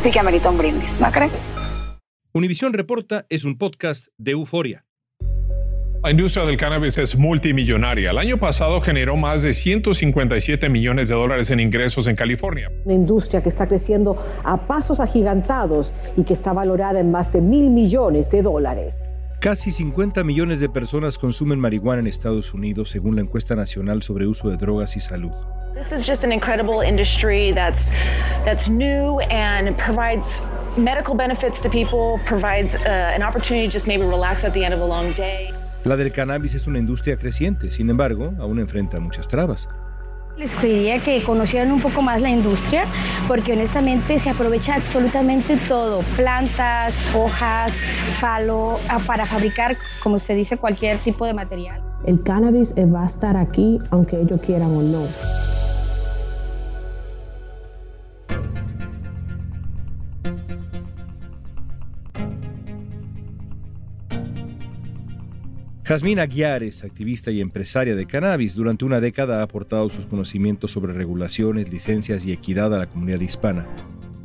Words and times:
sí 0.00 0.10
que 0.10 0.18
amerita 0.18 0.48
un 0.48 0.56
brindis, 0.56 0.98
¿no 0.98 1.12
crees? 1.12 1.48
Univisión 2.32 2.72
Reporta 2.72 3.26
es 3.28 3.44
un 3.44 3.58
podcast 3.58 4.06
de 4.16 4.30
euforia. 4.30 4.86
La 6.02 6.10
industria 6.10 6.46
del 6.46 6.56
cannabis 6.56 6.96
es 6.96 7.18
multimillonaria. 7.18 8.12
El 8.12 8.16
año 8.16 8.38
pasado 8.38 8.80
generó 8.80 9.16
más 9.16 9.42
de 9.42 9.52
157 9.52 10.70
millones 10.70 11.10
de 11.10 11.14
dólares 11.14 11.50
en 11.50 11.60
ingresos 11.60 12.06
en 12.06 12.16
California. 12.16 12.72
Una 12.86 12.94
industria 12.94 13.42
que 13.42 13.50
está 13.50 13.68
creciendo 13.68 14.16
a 14.42 14.66
pasos 14.66 15.00
agigantados 15.00 15.92
y 16.16 16.24
que 16.24 16.32
está 16.32 16.54
valorada 16.54 16.98
en 16.98 17.10
más 17.10 17.30
de 17.34 17.42
mil 17.42 17.68
millones 17.68 18.30
de 18.30 18.40
dólares. 18.40 19.09
Casi 19.40 19.70
50 19.70 20.22
millones 20.22 20.60
de 20.60 20.68
personas 20.68 21.16
consumen 21.16 21.58
marihuana 21.58 22.00
en 22.00 22.06
Estados 22.06 22.52
Unidos, 22.52 22.90
según 22.90 23.16
la 23.16 23.22
encuesta 23.22 23.56
nacional 23.56 24.02
sobre 24.02 24.26
uso 24.26 24.50
de 24.50 24.58
drogas 24.58 24.98
y 24.98 25.00
salud. 25.00 25.30
This 25.72 25.92
is 25.92 26.06
just 26.06 26.24
an 26.24 26.30
incredible 26.30 26.86
industry 26.86 27.50
that's 27.54 27.90
that's 28.44 28.68
new 28.68 29.18
and 29.30 29.74
provides 29.78 30.42
medical 30.76 31.16
benefits 31.16 31.58
to 31.62 31.70
people, 31.70 32.20
provides 32.26 32.74
uh, 32.74 33.14
an 33.14 33.22
opportunity 33.22 33.66
to 33.66 33.72
just 33.72 33.86
maybe 33.86 34.04
relax 34.04 34.44
at 34.44 34.52
the 34.52 34.62
end 34.62 34.74
of 34.74 34.82
a 34.82 34.86
long 34.86 35.14
day. 35.14 35.54
La 35.84 35.96
del 35.96 36.12
cannabis 36.12 36.52
es 36.54 36.66
una 36.66 36.78
industria 36.78 37.16
creciente, 37.16 37.70
sin 37.70 37.88
embargo, 37.88 38.34
aún 38.40 38.58
enfrenta 38.58 39.00
muchas 39.00 39.26
trabas. 39.26 39.68
Les 40.40 40.54
pediría 40.54 41.00
que 41.00 41.22
conocieran 41.22 41.70
un 41.70 41.82
poco 41.82 42.00
más 42.00 42.22
la 42.22 42.30
industria, 42.30 42.86
porque 43.28 43.52
honestamente 43.52 44.18
se 44.18 44.30
aprovecha 44.30 44.76
absolutamente 44.76 45.58
todo, 45.68 46.00
plantas, 46.16 46.96
hojas, 47.14 47.74
palo, 48.22 48.80
ah, 48.88 49.00
para 49.06 49.26
fabricar, 49.26 49.76
como 50.02 50.14
usted 50.14 50.34
dice, 50.36 50.56
cualquier 50.56 50.96
tipo 50.96 51.26
de 51.26 51.34
material. 51.34 51.82
El 52.06 52.22
cannabis 52.22 52.72
va 52.74 53.02
a 53.02 53.06
estar 53.06 53.36
aquí 53.36 53.78
aunque 53.90 54.18
ellos 54.18 54.40
quieran 54.40 54.70
o 54.74 54.80
no. 54.80 55.49
Jazmín 65.90 66.20
Aguiares, 66.20 66.84
activista 66.84 67.32
y 67.32 67.40
empresaria 67.40 67.96
de 67.96 68.06
cannabis, 68.06 68.54
durante 68.54 68.84
una 68.84 69.00
década 69.00 69.40
ha 69.40 69.42
aportado 69.42 69.90
sus 69.90 70.06
conocimientos 70.06 70.70
sobre 70.70 70.92
regulaciones, 70.92 71.68
licencias 71.68 72.24
y 72.24 72.32
equidad 72.32 72.72
a 72.72 72.78
la 72.78 72.86
comunidad 72.86 73.18
hispana. 73.18 73.66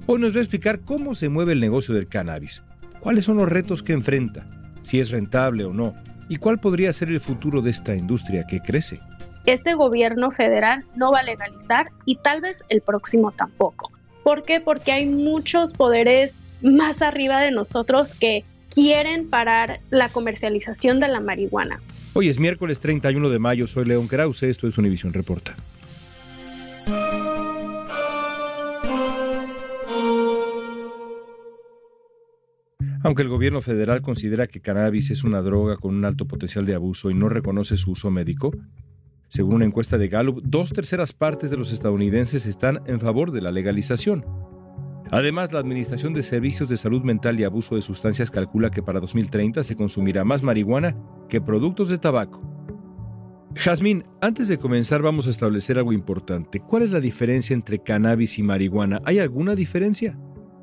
Hoy 0.06 0.20
nos 0.20 0.36
va 0.36 0.38
a 0.38 0.42
explicar 0.42 0.82
cómo 0.82 1.16
se 1.16 1.28
mueve 1.28 1.54
el 1.54 1.60
negocio 1.60 1.96
del 1.96 2.08
cannabis, 2.08 2.62
cuáles 3.00 3.26
son 3.26 3.38
los 3.38 3.50
retos 3.50 3.82
que 3.82 3.94
enfrenta, 3.94 4.46
si 4.84 5.00
es 5.00 5.10
rentable 5.10 5.66
o 5.66 5.74
no, 5.74 5.96
y 6.30 6.36
cuál 6.36 6.60
podría 6.60 6.94
ser 6.94 7.10
el 7.10 7.20
futuro 7.20 7.64
de 7.64 7.72
esta 7.72 7.96
industria 7.96 8.46
que 8.46 8.60
crece. 8.60 9.00
Este 9.48 9.74
gobierno 9.74 10.30
federal 10.30 10.86
no 10.96 11.14
va 11.14 11.22
a 11.22 11.24
legalizar 11.24 11.88
y 12.06 12.18
tal 12.18 12.42
vez 12.42 12.64
el 12.70 12.82
próximo 12.82 13.32
tampoco. 13.32 13.92
¿Por 14.24 14.44
qué? 14.44 14.60
Porque 14.60 14.92
hay 14.92 15.08
muchos 15.08 15.74
poderes 15.74 16.36
más 16.62 17.02
arriba 17.02 17.40
de 17.40 17.50
nosotros 17.50 18.14
que 18.14 18.46
quieren 18.76 19.30
parar 19.30 19.80
la 19.90 20.10
comercialización 20.10 21.00
de 21.00 21.08
la 21.08 21.22
marihuana. 21.22 21.80
Hoy 22.14 22.28
es 22.28 22.40
miércoles 22.40 22.82
31 22.82 23.30
de 23.30 23.40
mayo, 23.40 23.68
soy 23.68 23.86
León 23.86 24.08
Krause, 24.08 24.44
esto 24.44 24.68
es 24.68 24.78
Univision 24.78 25.14
Reporta. 25.14 25.56
Aunque 33.02 33.22
el 33.22 33.30
gobierno 33.30 33.62
federal 33.62 34.02
considera 34.02 34.48
que 34.48 34.60
cannabis 34.60 35.10
es 35.10 35.24
una 35.24 35.42
droga 35.42 35.78
con 35.78 35.96
un 35.96 36.04
alto 36.04 36.26
potencial 36.26 36.66
de 36.66 36.76
abuso 36.76 37.10
y 37.10 37.14
no 37.14 37.30
reconoce 37.30 37.78
su 37.78 37.92
uso 37.92 38.12
médico, 38.12 38.52
según 39.30 39.56
una 39.56 39.66
encuesta 39.66 39.98
de 39.98 40.10
Gallup, 40.10 40.42
dos 40.44 40.74
terceras 40.74 41.14
partes 41.14 41.50
de 41.50 41.58
los 41.58 41.72
estadounidenses 41.72 42.46
están 42.46 42.82
en 42.88 43.00
favor 43.00 43.32
de 43.32 43.42
la 43.42 43.52
legalización. 43.52 44.26
Además, 45.12 45.54
la 45.54 45.60
Administración 45.60 46.14
de 46.14 46.24
Servicios 46.24 46.70
de 46.70 46.78
Salud 46.78 47.04
Mental 47.04 47.40
y 47.40 47.44
Abuso 47.44 47.76
de 47.76 47.82
Sustancias 47.82 48.32
calcula 48.32 48.72
que 48.72 48.82
para 48.82 49.00
2030 49.00 49.64
se 49.64 49.76
consumirá 49.76 50.24
más 50.24 50.42
marihuana 50.42 50.96
que 51.30 51.42
productos 51.42 51.90
de 51.90 51.98
tabaco. 51.98 52.42
Jazmín, 53.56 54.04
antes 54.20 54.50
de 54.50 54.58
comenzar 54.58 55.02
vamos 55.02 55.28
a 55.28 55.30
establecer 55.30 55.78
algo 55.78 55.94
importante. 55.94 56.60
¿Cuál 56.60 56.84
es 56.84 56.92
la 56.92 57.00
diferencia 57.00 57.54
entre 57.54 57.80
cannabis 57.80 58.38
y 58.38 58.44
marihuana? 58.44 59.02
¿Hay 59.06 59.20
alguna 59.20 59.56
diferencia? 59.56 60.18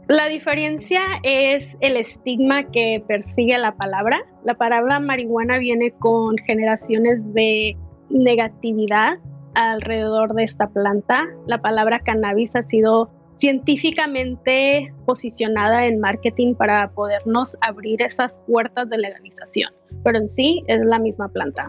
La 0.08 0.26
diferencia 0.28 1.00
es 1.22 1.78
el 1.80 1.97
estigma 1.97 2.70
que 2.70 3.03
persigue 3.06 3.56
la 3.56 3.74
palabra. 3.76 4.20
La 4.44 4.54
palabra 4.54 5.00
marihuana 5.00 5.56
viene 5.59 5.92
con 5.92 6.36
generaciones 6.38 7.20
de 7.32 7.76
negatividad 8.10 9.19
alrededor 9.54 10.34
de 10.34 10.42
esta 10.42 10.69
planta. 10.69 11.24
La 11.47 11.62
palabra 11.62 12.00
cannabis 12.00 12.56
ha 12.56 12.64
sido 12.64 13.10
científicamente 13.37 14.93
posicionada 15.06 15.87
en 15.87 16.00
marketing 16.00 16.54
para 16.54 16.91
podernos 16.93 17.56
abrir 17.60 18.03
esas 18.03 18.41
puertas 18.47 18.88
de 18.88 18.98
legalización, 18.98 19.72
pero 20.04 20.19
en 20.19 20.28
sí 20.28 20.62
es 20.66 20.81
la 20.84 20.98
misma 20.98 21.28
planta. 21.28 21.69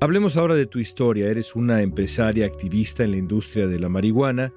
Hablemos 0.00 0.36
ahora 0.36 0.54
de 0.54 0.66
tu 0.66 0.78
historia. 0.78 1.28
Eres 1.28 1.56
una 1.56 1.80
empresaria 1.80 2.44
activista 2.44 3.02
en 3.02 3.12
la 3.12 3.16
industria 3.16 3.66
de 3.66 3.78
la 3.78 3.88
marihuana, 3.88 4.52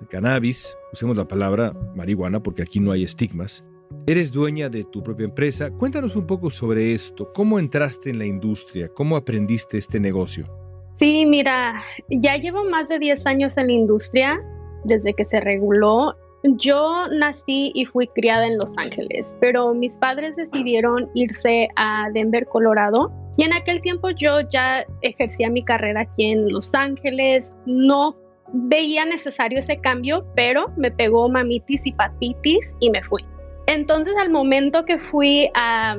el 0.00 0.08
cannabis, 0.08 0.76
usemos 0.92 1.16
la 1.16 1.26
palabra 1.26 1.72
marihuana 1.94 2.42
porque 2.42 2.62
aquí 2.62 2.80
no 2.80 2.92
hay 2.92 3.02
estigmas. 3.02 3.64
Eres 4.06 4.32
dueña 4.32 4.68
de 4.68 4.84
tu 4.84 5.02
propia 5.02 5.24
empresa. 5.24 5.70
Cuéntanos 5.70 6.16
un 6.16 6.26
poco 6.26 6.50
sobre 6.50 6.94
esto. 6.94 7.30
¿Cómo 7.34 7.58
entraste 7.58 8.10
en 8.10 8.18
la 8.18 8.26
industria? 8.26 8.88
¿Cómo 8.88 9.16
aprendiste 9.16 9.76
este 9.76 9.98
negocio? 9.98 10.46
Sí, 10.92 11.26
mira, 11.26 11.82
ya 12.08 12.36
llevo 12.36 12.64
más 12.64 12.88
de 12.88 12.98
10 12.98 13.26
años 13.26 13.56
en 13.56 13.66
la 13.66 13.72
industria 13.72 14.40
desde 14.84 15.14
que 15.14 15.24
se 15.24 15.40
reguló. 15.40 16.14
Yo 16.44 17.08
nací 17.08 17.72
y 17.74 17.84
fui 17.86 18.06
criada 18.08 18.46
en 18.46 18.58
Los 18.58 18.76
Ángeles, 18.78 19.36
pero 19.40 19.74
mis 19.74 19.98
padres 19.98 20.36
decidieron 20.36 21.10
irse 21.14 21.68
a 21.76 22.08
Denver, 22.14 22.46
Colorado. 22.46 23.10
Y 23.36 23.44
en 23.44 23.52
aquel 23.52 23.80
tiempo 23.82 24.10
yo 24.10 24.40
ya 24.48 24.84
ejercía 25.02 25.50
mi 25.50 25.62
carrera 25.62 26.02
aquí 26.02 26.30
en 26.30 26.52
Los 26.52 26.74
Ángeles. 26.74 27.56
No 27.66 28.16
veía 28.52 29.04
necesario 29.04 29.58
ese 29.58 29.78
cambio, 29.78 30.24
pero 30.34 30.72
me 30.76 30.90
pegó 30.90 31.28
mamitis 31.28 31.86
y 31.86 31.92
patitis 31.92 32.72
y 32.80 32.90
me 32.90 33.02
fui. 33.02 33.24
Entonces 33.66 34.14
al 34.18 34.30
momento 34.30 34.84
que 34.84 34.98
fui 34.98 35.50
a 35.54 35.96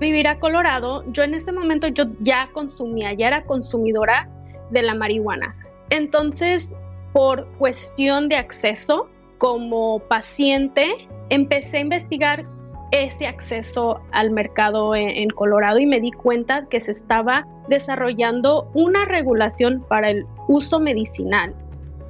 vivir 0.00 0.26
a 0.26 0.40
Colorado, 0.40 1.04
yo 1.12 1.22
en 1.22 1.34
ese 1.34 1.52
momento 1.52 1.86
yo 1.88 2.04
ya 2.20 2.50
consumía, 2.52 3.12
ya 3.12 3.28
era 3.28 3.44
consumidora 3.44 4.28
de 4.70 4.82
la 4.82 4.94
marihuana. 4.94 5.54
Entonces 5.90 6.72
por 7.12 7.46
cuestión 7.58 8.28
de 8.28 8.36
acceso, 8.36 9.08
como 9.38 9.98
paciente, 10.00 11.08
empecé 11.30 11.78
a 11.78 11.80
investigar 11.80 12.46
ese 12.92 13.26
acceso 13.26 14.00
al 14.12 14.30
mercado 14.30 14.94
en, 14.94 15.30
Colorado 15.30 15.78
y 15.78 15.86
me 15.86 16.00
di 16.00 16.12
cuenta 16.12 16.66
que 16.68 16.80
se 16.80 16.92
estaba 16.92 17.46
desarrollando 17.68 18.70
una 18.74 19.06
regulación 19.06 19.82
para 19.88 20.10
el 20.10 20.26
uso 20.46 20.78
medicinal. 20.78 21.54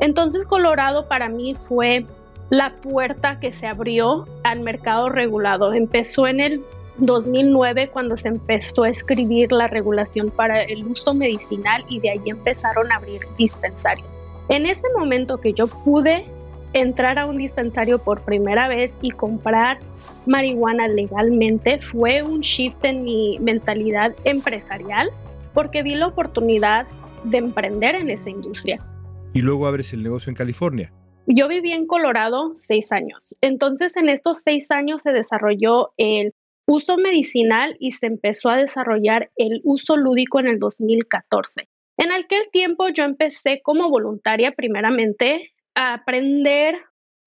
Entonces 0.01 0.45
Colorado 0.45 1.07
para 1.07 1.29
mí 1.29 1.55
fue 1.55 2.05
la 2.51 2.75
puerta 2.83 3.39
que 3.39 3.53
se 3.53 3.67
abrió 3.69 4.27
al 4.43 4.61
mercado 4.61 5.09
regulado. 5.09 5.73
Empezó 5.73 6.27
en 6.27 6.41
el 6.41 6.65
2009 6.99 7.91
cuando 7.91 8.17
se 8.17 8.29
empezó 8.29 8.83
a 8.83 8.91
escribir 8.91 9.53
la 9.53 9.69
regulación 9.69 10.31
para 10.31 10.63
el 10.63 10.85
uso 10.85 11.15
medicinal 11.15 11.85
y 11.89 12.01
de 12.01 12.11
ahí 12.11 12.23
empezaron 12.27 12.91
a 12.91 12.97
abrir 12.97 13.23
dispensarios. 13.39 14.12
En 14.49 14.67
ese 14.67 14.87
momento 14.97 15.41
que 15.41 15.53
yo 15.53 15.67
pude 15.67 16.27
entrar 16.73 17.19
a 17.19 17.27
un 17.27 17.39
dispensario 17.39 17.99
por 17.99 18.23
primera 18.23 18.69
vez 18.69 18.93
y 19.03 19.11
comprar 19.11 19.79
marihuana 20.27 20.89
legalmente 20.89 21.81
fue 21.81 22.23
un 22.23 22.41
shift 22.41 22.85
en 22.85 23.05
mi 23.05 23.39
mentalidad 23.41 24.15
empresarial 24.25 25.11
porque 25.55 25.83
vi 25.83 25.95
la 25.95 26.07
oportunidad 26.07 26.87
de 27.25 27.39
emprender 27.39 27.95
en 27.95 28.09
esa 28.11 28.31
industria. 28.31 28.85
Y 29.33 29.43
luego 29.43 29.67
abres 29.67 29.93
el 29.93 30.03
negocio 30.03 30.31
en 30.31 30.37
California. 30.37 30.93
Yo 31.27 31.47
viví 31.49 31.73
en 31.73 31.87
Colorado 31.87 32.53
seis 32.55 32.91
años. 32.91 33.37
Entonces 33.41 33.97
en 33.97 34.09
estos 34.09 34.43
seis 34.43 34.71
años 34.71 35.03
se 35.03 35.13
desarrolló 35.13 35.93
el 35.97 36.35
uso 36.67 36.97
medicinal 36.97 37.77
y 37.79 37.93
se 37.93 38.07
empezó 38.07 38.49
a 38.51 38.57
desarrollar 38.57 39.31
el 39.37 39.61
uso 39.65 39.97
lúdico 39.97 40.41
en 40.41 40.49
el 40.49 40.59
2014. 40.59 41.69
En 41.99 42.13
aquel 42.13 42.51
tiempo 42.51 42.89
yo 42.89 43.05
empecé 43.05 43.61
como 43.63 43.91
voluntaria 43.91 44.53
primeramente 44.53 45.53
a 45.75 45.95
aprender 45.95 46.79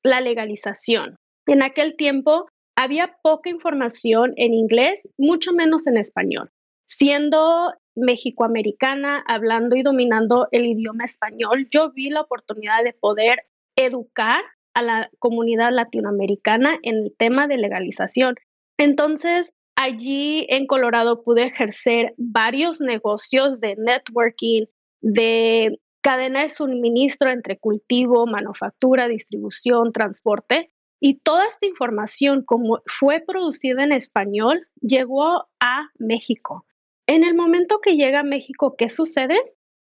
la 0.03 0.21
legalización. 0.21 1.17
En 1.47 1.61
aquel 1.63 1.95
tiempo 1.95 2.47
había 2.75 3.17
poca 3.21 3.49
información 3.49 4.33
en 4.35 4.53
inglés, 4.53 5.07
mucho 5.17 5.53
menos 5.53 5.87
en 5.87 5.97
español. 5.97 6.51
Siendo 6.87 7.73
mexicoamericana, 7.95 9.23
hablando 9.27 9.75
y 9.75 9.83
dominando 9.83 10.47
el 10.51 10.65
idioma 10.65 11.05
español, 11.05 11.67
yo 11.71 11.91
vi 11.91 12.09
la 12.09 12.21
oportunidad 12.21 12.83
de 12.83 12.93
poder 12.93 13.45
educar 13.75 14.41
a 14.73 14.81
la 14.81 15.09
comunidad 15.19 15.71
latinoamericana 15.71 16.77
en 16.83 17.05
el 17.05 17.15
tema 17.17 17.47
de 17.47 17.57
legalización. 17.57 18.35
Entonces, 18.77 19.53
allí 19.75 20.45
en 20.49 20.67
Colorado 20.67 21.23
pude 21.23 21.43
ejercer 21.43 22.13
varios 22.17 22.81
negocios 22.81 23.59
de 23.59 23.75
networking, 23.75 24.65
de 25.01 25.79
cadena 26.01 26.41
de 26.41 26.49
suministro 26.49 27.29
entre 27.29 27.57
cultivo, 27.57 28.27
manufactura, 28.27 29.07
distribución, 29.07 29.91
transporte. 29.91 30.71
Y 30.99 31.15
toda 31.19 31.47
esta 31.47 31.65
información, 31.65 32.43
como 32.43 32.79
fue 32.85 33.23
producida 33.25 33.83
en 33.83 33.91
español, 33.91 34.67
llegó 34.81 35.47
a 35.59 35.89
México. 35.97 36.65
En 37.07 37.23
el 37.23 37.35
momento 37.35 37.79
que 37.81 37.95
llega 37.95 38.21
a 38.21 38.23
México, 38.23 38.75
¿qué 38.77 38.89
sucede? 38.89 39.37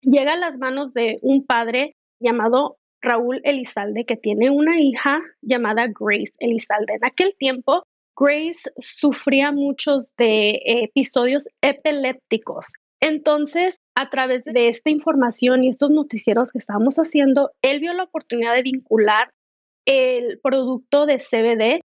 Llega 0.02 0.34
a 0.34 0.38
las 0.38 0.58
manos 0.58 0.94
de 0.94 1.20
un 1.22 1.46
padre 1.46 1.96
llamado 2.20 2.78
Raúl 3.02 3.40
Elizalde, 3.44 4.06
que 4.06 4.18
tiene 4.18 4.50
una 4.50 4.80
hija 4.80 5.22
llamada 5.42 5.88
Grace 5.88 6.34
Elizalde. 6.40 6.96
En 6.96 7.06
aquel 7.06 7.36
tiempo, 7.38 7.86
Grace 8.18 8.70
sufría 8.78 9.52
muchos 9.52 10.14
de 10.18 10.62
episodios 10.66 11.48
epilépticos. 11.62 12.68
Entonces, 13.02 13.78
a 13.96 14.10
través 14.10 14.44
de 14.46 14.70
esta 14.70 14.90
información 14.90 15.64
y 15.64 15.70
estos 15.70 15.92
noticieros 15.92 16.52
que 16.52 16.58
estábamos 16.58 16.96
haciendo, 16.96 17.52
él 17.62 17.80
vio 17.80 17.94
la 17.94 18.04
oportunidad 18.04 18.56
de 18.56 18.64
vincular 18.64 19.30
el 19.86 20.40
producto 20.42 21.06
de 21.06 21.18
CBD 21.18 21.82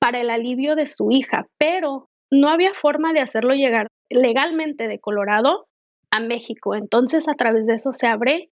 para 0.00 0.20
el 0.20 0.30
alivio 0.30 0.74
de 0.74 0.86
su 0.86 1.10
hija, 1.10 1.46
pero 1.58 2.08
no 2.30 2.48
había 2.48 2.74
forma 2.74 3.12
de 3.12 3.20
hacerlo 3.20 3.54
llegar 3.54 3.88
legalmente 4.08 4.88
de 4.88 4.98
Colorado 4.98 5.66
a 6.10 6.20
México. 6.20 6.74
Entonces, 6.74 7.28
a 7.28 7.34
través 7.34 7.66
de 7.66 7.74
eso 7.74 7.92
se 7.92 8.06
abre 8.06 8.50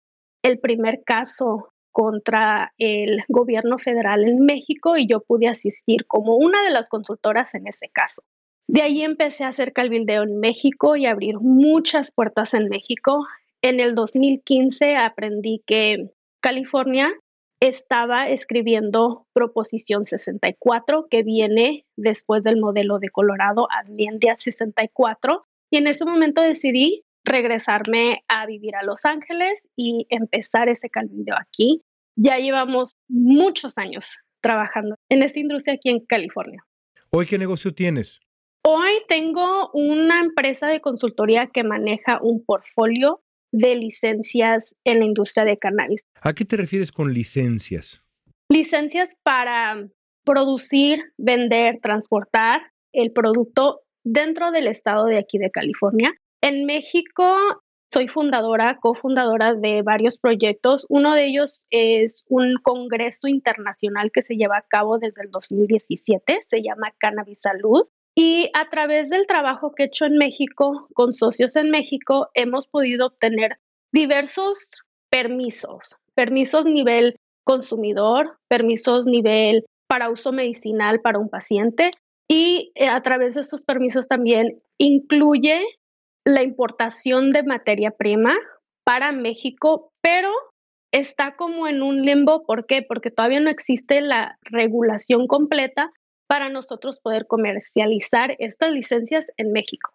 el 0.42 0.60
primer 0.60 1.02
caso 1.04 1.73
contra 1.94 2.74
el 2.76 3.22
gobierno 3.28 3.78
federal 3.78 4.24
en 4.24 4.44
México 4.44 4.96
y 4.96 5.06
yo 5.06 5.20
pude 5.20 5.46
asistir 5.46 6.06
como 6.06 6.36
una 6.36 6.64
de 6.64 6.70
las 6.70 6.88
consultoras 6.88 7.54
en 7.54 7.68
ese 7.68 7.88
caso. 7.88 8.24
De 8.66 8.82
ahí 8.82 9.02
empecé 9.02 9.44
a 9.44 9.48
hacer 9.48 9.72
calvildeo 9.72 10.24
en 10.24 10.40
México 10.40 10.96
y 10.96 11.06
abrir 11.06 11.36
muchas 11.38 12.10
puertas 12.12 12.52
en 12.52 12.68
México. 12.68 13.24
En 13.62 13.78
el 13.78 13.94
2015 13.94 14.96
aprendí 14.96 15.62
que 15.66 16.10
California 16.40 17.14
estaba 17.60 18.28
escribiendo 18.28 19.28
Proposición 19.32 20.04
64, 20.04 21.06
que 21.08 21.22
viene 21.22 21.86
después 21.96 22.42
del 22.42 22.58
modelo 22.58 22.98
de 22.98 23.10
Colorado, 23.10 23.68
Admiendia 23.70 24.34
64, 24.36 25.44
y 25.70 25.76
en 25.76 25.86
ese 25.86 26.04
momento 26.04 26.42
decidí 26.42 27.04
regresarme 27.24 28.22
a 28.28 28.46
vivir 28.46 28.76
a 28.76 28.84
Los 28.84 29.04
Ángeles 29.04 29.62
y 29.76 30.06
empezar 30.10 30.68
ese 30.68 30.90
calvindeo 30.90 31.36
aquí. 31.40 31.82
Ya 32.16 32.38
llevamos 32.38 32.96
muchos 33.08 33.76
años 33.78 34.18
trabajando 34.40 34.96
en 35.08 35.22
esta 35.22 35.40
industria 35.40 35.74
aquí 35.74 35.90
en 35.90 36.00
California. 36.00 36.64
¿Hoy 37.10 37.26
qué 37.26 37.38
negocio 37.38 37.74
tienes? 37.74 38.20
Hoy 38.66 38.92
tengo 39.08 39.70
una 39.72 40.20
empresa 40.20 40.66
de 40.66 40.80
consultoría 40.80 41.48
que 41.48 41.64
maneja 41.64 42.18
un 42.22 42.44
portfolio 42.44 43.20
de 43.52 43.76
licencias 43.76 44.74
en 44.84 45.00
la 45.00 45.04
industria 45.04 45.44
de 45.44 45.58
cannabis. 45.58 46.02
¿A 46.22 46.32
qué 46.32 46.44
te 46.44 46.56
refieres 46.56 46.90
con 46.90 47.12
licencias? 47.12 48.02
Licencias 48.50 49.18
para 49.22 49.86
producir, 50.24 51.12
vender, 51.18 51.78
transportar 51.80 52.62
el 52.92 53.12
producto 53.12 53.82
dentro 54.04 54.50
del 54.50 54.66
estado 54.66 55.06
de 55.06 55.18
aquí 55.18 55.38
de 55.38 55.50
California. 55.50 56.14
En 56.44 56.66
México 56.66 57.24
soy 57.90 58.06
fundadora, 58.08 58.76
cofundadora 58.78 59.54
de 59.54 59.80
varios 59.80 60.18
proyectos. 60.18 60.84
Uno 60.90 61.14
de 61.14 61.24
ellos 61.24 61.66
es 61.70 62.22
un 62.28 62.56
congreso 62.62 63.28
internacional 63.28 64.12
que 64.12 64.20
se 64.20 64.36
lleva 64.36 64.58
a 64.58 64.66
cabo 64.68 64.98
desde 64.98 65.22
el 65.22 65.30
2017, 65.30 66.40
se 66.46 66.62
llama 66.62 66.92
Cannabis 66.98 67.40
Salud. 67.40 67.88
Y 68.14 68.50
a 68.52 68.68
través 68.68 69.08
del 69.08 69.26
trabajo 69.26 69.72
que 69.74 69.84
he 69.84 69.86
hecho 69.86 70.04
en 70.04 70.18
México, 70.18 70.86
con 70.92 71.14
socios 71.14 71.56
en 71.56 71.70
México, 71.70 72.28
hemos 72.34 72.66
podido 72.66 73.06
obtener 73.06 73.56
diversos 73.90 74.82
permisos, 75.08 75.96
permisos 76.14 76.66
nivel 76.66 77.16
consumidor, 77.44 78.36
permisos 78.48 79.06
nivel 79.06 79.64
para 79.88 80.10
uso 80.10 80.30
medicinal 80.30 81.00
para 81.00 81.18
un 81.18 81.30
paciente 81.30 81.92
y 82.28 82.70
eh, 82.74 82.88
a 82.88 83.00
través 83.00 83.34
de 83.34 83.40
estos 83.40 83.64
permisos 83.64 84.08
también 84.08 84.60
incluye 84.76 85.64
la 86.24 86.42
importación 86.42 87.32
de 87.32 87.42
materia 87.42 87.90
prima 87.90 88.34
para 88.84 89.12
México, 89.12 89.92
pero 90.02 90.30
está 90.92 91.36
como 91.36 91.66
en 91.66 91.82
un 91.82 92.02
limbo. 92.02 92.44
¿Por 92.44 92.66
qué? 92.66 92.82
Porque 92.82 93.10
todavía 93.10 93.40
no 93.40 93.50
existe 93.50 94.00
la 94.00 94.38
regulación 94.42 95.26
completa 95.26 95.90
para 96.26 96.48
nosotros 96.48 96.98
poder 96.98 97.26
comercializar 97.26 98.36
estas 98.38 98.70
licencias 98.70 99.26
en 99.36 99.52
México. 99.52 99.92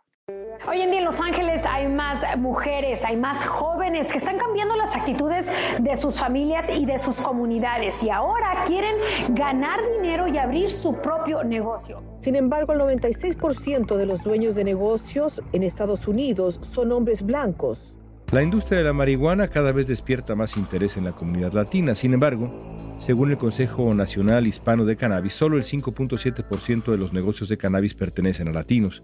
Hoy 0.68 0.82
en 0.82 0.92
día 0.92 1.00
en 1.00 1.06
Los 1.06 1.20
Ángeles 1.20 1.66
hay 1.66 1.88
más 1.88 2.24
mujeres, 2.38 3.04
hay 3.04 3.18
más 3.18 3.44
jóvenes 3.46 4.12
que 4.12 4.20
están 4.20 4.38
cambiando 4.38 4.76
las 4.76 4.96
actitudes 4.96 5.52
de 5.80 5.98
sus 5.98 6.20
familias 6.20 6.70
y 6.70 6.86
de 6.86 7.00
sus 7.00 7.18
comunidades 7.18 8.04
y 8.04 8.10
ahora 8.10 8.64
quieren 8.66 8.96
ganar 9.30 9.80
dinero 9.98 10.28
y 10.28 10.38
abrir 10.38 10.70
su 10.70 11.02
propio 11.02 11.44
negocio. 11.44 12.04
Sin 12.18 12.36
embargo, 12.36 12.74
el 12.74 12.80
96% 12.80 13.96
de 13.96 14.06
los 14.06 14.24
dueños 14.24 14.54
de 14.54 14.64
negocios 14.64 15.42
en 15.54 15.64
Estados 15.64 16.08
Unidos 16.08 16.60
son 16.62 16.92
hombres 16.92 17.24
blancos. 17.24 17.96
La 18.32 18.44
industria 18.44 18.78
de 18.78 18.84
la 18.84 18.94
marihuana 18.94 19.48
cada 19.48 19.72
vez 19.72 19.88
despierta 19.88 20.36
más 20.36 20.56
interés 20.56 20.98
en 20.98 21.06
la 21.06 21.14
comunidad 21.14 21.54
latina. 21.54 21.96
Sin 21.96 22.14
embargo, 22.14 22.52
según 23.00 23.32
el 23.32 23.40
Consejo 23.40 23.92
Nacional 23.96 24.46
Hispano 24.46 24.86
de 24.86 24.98
Cannabis, 24.98 25.34
solo 25.34 25.58
el 25.58 25.64
5.7% 25.64 26.92
de 26.92 26.98
los 26.98 27.12
negocios 27.12 27.50
de 27.50 27.58
cannabis 27.58 27.96
pertenecen 27.96 28.50
a 28.50 28.52
latinos. 28.52 29.04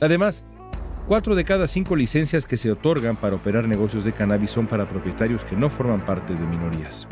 Además, 0.00 0.44
Cuatro 1.06 1.34
de 1.34 1.44
cada 1.44 1.68
cinco 1.68 1.96
licencias 1.96 2.46
que 2.46 2.56
se 2.56 2.72
otorgan 2.72 3.16
para 3.16 3.36
operar 3.36 3.68
negocios 3.68 4.04
de 4.04 4.12
cannabis 4.12 4.50
son 4.50 4.66
para 4.66 4.88
propietarios 4.88 5.44
que 5.44 5.54
no 5.54 5.68
forman 5.68 6.00
parte 6.00 6.32
de 6.32 6.46
minorías. 6.46 7.06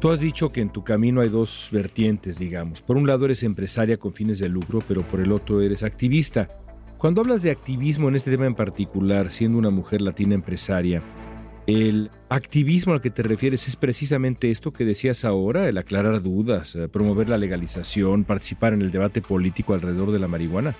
Tú 0.00 0.10
has 0.10 0.18
dicho 0.18 0.48
que 0.48 0.60
en 0.60 0.70
tu 0.70 0.82
camino 0.82 1.20
hay 1.20 1.28
dos 1.28 1.68
vertientes, 1.70 2.40
digamos. 2.40 2.82
Por 2.82 2.96
un 2.96 3.06
lado 3.06 3.26
eres 3.26 3.44
empresaria 3.44 3.98
con 3.98 4.14
fines 4.14 4.40
de 4.40 4.48
lucro, 4.48 4.80
pero 4.88 5.02
por 5.02 5.20
el 5.20 5.30
otro 5.30 5.60
eres 5.60 5.84
activista. 5.84 6.48
Cuando 6.98 7.20
hablas 7.20 7.42
de 7.42 7.52
activismo 7.52 8.08
en 8.08 8.16
este 8.16 8.32
tema 8.32 8.46
en 8.46 8.56
particular, 8.56 9.30
siendo 9.30 9.58
una 9.58 9.70
mujer 9.70 10.00
latina 10.00 10.34
empresaria, 10.34 11.00
¿el 11.68 12.10
activismo 12.30 12.94
al 12.94 13.00
que 13.00 13.10
te 13.10 13.22
refieres 13.22 13.68
es 13.68 13.76
precisamente 13.76 14.50
esto 14.50 14.72
que 14.72 14.84
decías 14.84 15.24
ahora, 15.24 15.68
el 15.68 15.78
aclarar 15.78 16.20
dudas, 16.20 16.74
eh, 16.74 16.88
promover 16.88 17.28
la 17.28 17.38
legalización, 17.38 18.24
participar 18.24 18.72
en 18.72 18.82
el 18.82 18.90
debate 18.90 19.22
político 19.22 19.72
alrededor 19.72 20.10
de 20.10 20.18
la 20.18 20.26
marihuana? 20.26 20.74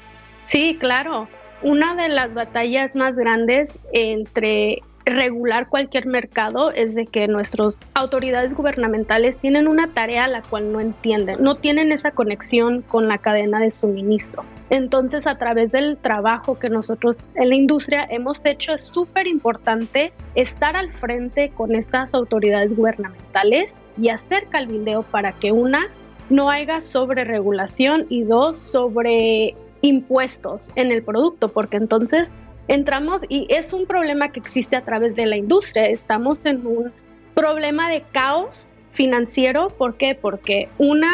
Sí, 0.46 0.76
claro. 0.80 1.28
Una 1.62 1.94
de 1.94 2.08
las 2.08 2.34
batallas 2.34 2.96
más 2.96 3.16
grandes 3.16 3.78
entre 3.92 4.80
regular 5.04 5.68
cualquier 5.68 6.06
mercado 6.06 6.70
es 6.70 6.94
de 6.94 7.06
que 7.06 7.28
nuestras 7.28 7.78
autoridades 7.94 8.54
gubernamentales 8.54 9.38
tienen 9.38 9.68
una 9.68 9.88
tarea 9.92 10.24
a 10.24 10.28
la 10.28 10.42
cual 10.42 10.72
no 10.72 10.80
entienden, 10.80 11.42
no 11.42 11.56
tienen 11.56 11.92
esa 11.92 12.12
conexión 12.12 12.82
con 12.82 13.08
la 13.08 13.18
cadena 13.18 13.60
de 13.60 13.70
suministro. 13.70 14.44
Entonces, 14.70 15.26
a 15.26 15.36
través 15.36 15.72
del 15.72 15.96
trabajo 15.96 16.58
que 16.58 16.70
nosotros 16.70 17.18
en 17.34 17.48
la 17.48 17.56
industria 17.56 18.06
hemos 18.08 18.44
hecho, 18.46 18.72
es 18.72 18.84
súper 18.84 19.26
importante 19.26 20.12
estar 20.34 20.76
al 20.76 20.92
frente 20.92 21.50
con 21.50 21.74
estas 21.74 22.14
autoridades 22.14 22.74
gubernamentales 22.74 23.80
y 23.98 24.08
hacer 24.08 24.46
calvindeo 24.48 25.02
para 25.02 25.32
que 25.32 25.52
una 25.52 25.88
no 26.30 26.48
haya 26.48 26.80
sobre 26.80 27.24
regulación 27.24 28.06
y 28.08 28.22
dos 28.22 28.58
sobre 28.58 29.56
impuestos 29.82 30.70
en 30.76 30.92
el 30.92 31.02
producto, 31.02 31.52
porque 31.52 31.76
entonces 31.76 32.32
entramos 32.68 33.22
y 33.28 33.46
es 33.50 33.72
un 33.72 33.86
problema 33.86 34.30
que 34.30 34.40
existe 34.40 34.76
a 34.76 34.82
través 34.82 35.16
de 35.16 35.26
la 35.26 35.36
industria. 35.36 35.86
Estamos 35.86 36.44
en 36.46 36.66
un 36.66 36.92
problema 37.34 37.90
de 37.90 38.02
caos 38.12 38.66
financiero. 38.92 39.70
¿Por 39.70 39.96
qué? 39.96 40.14
Porque 40.14 40.68
una, 40.78 41.12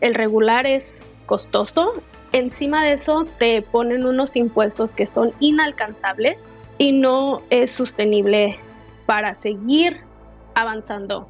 el 0.00 0.14
regular 0.14 0.66
es 0.66 1.02
costoso. 1.26 1.92
Encima 2.32 2.84
de 2.84 2.94
eso 2.94 3.26
te 3.38 3.62
ponen 3.62 4.06
unos 4.06 4.36
impuestos 4.36 4.90
que 4.92 5.06
son 5.06 5.32
inalcanzables 5.40 6.38
y 6.78 6.92
no 6.92 7.42
es 7.50 7.70
sostenible 7.70 8.58
para 9.06 9.34
seguir 9.34 9.98
avanzando. 10.54 11.28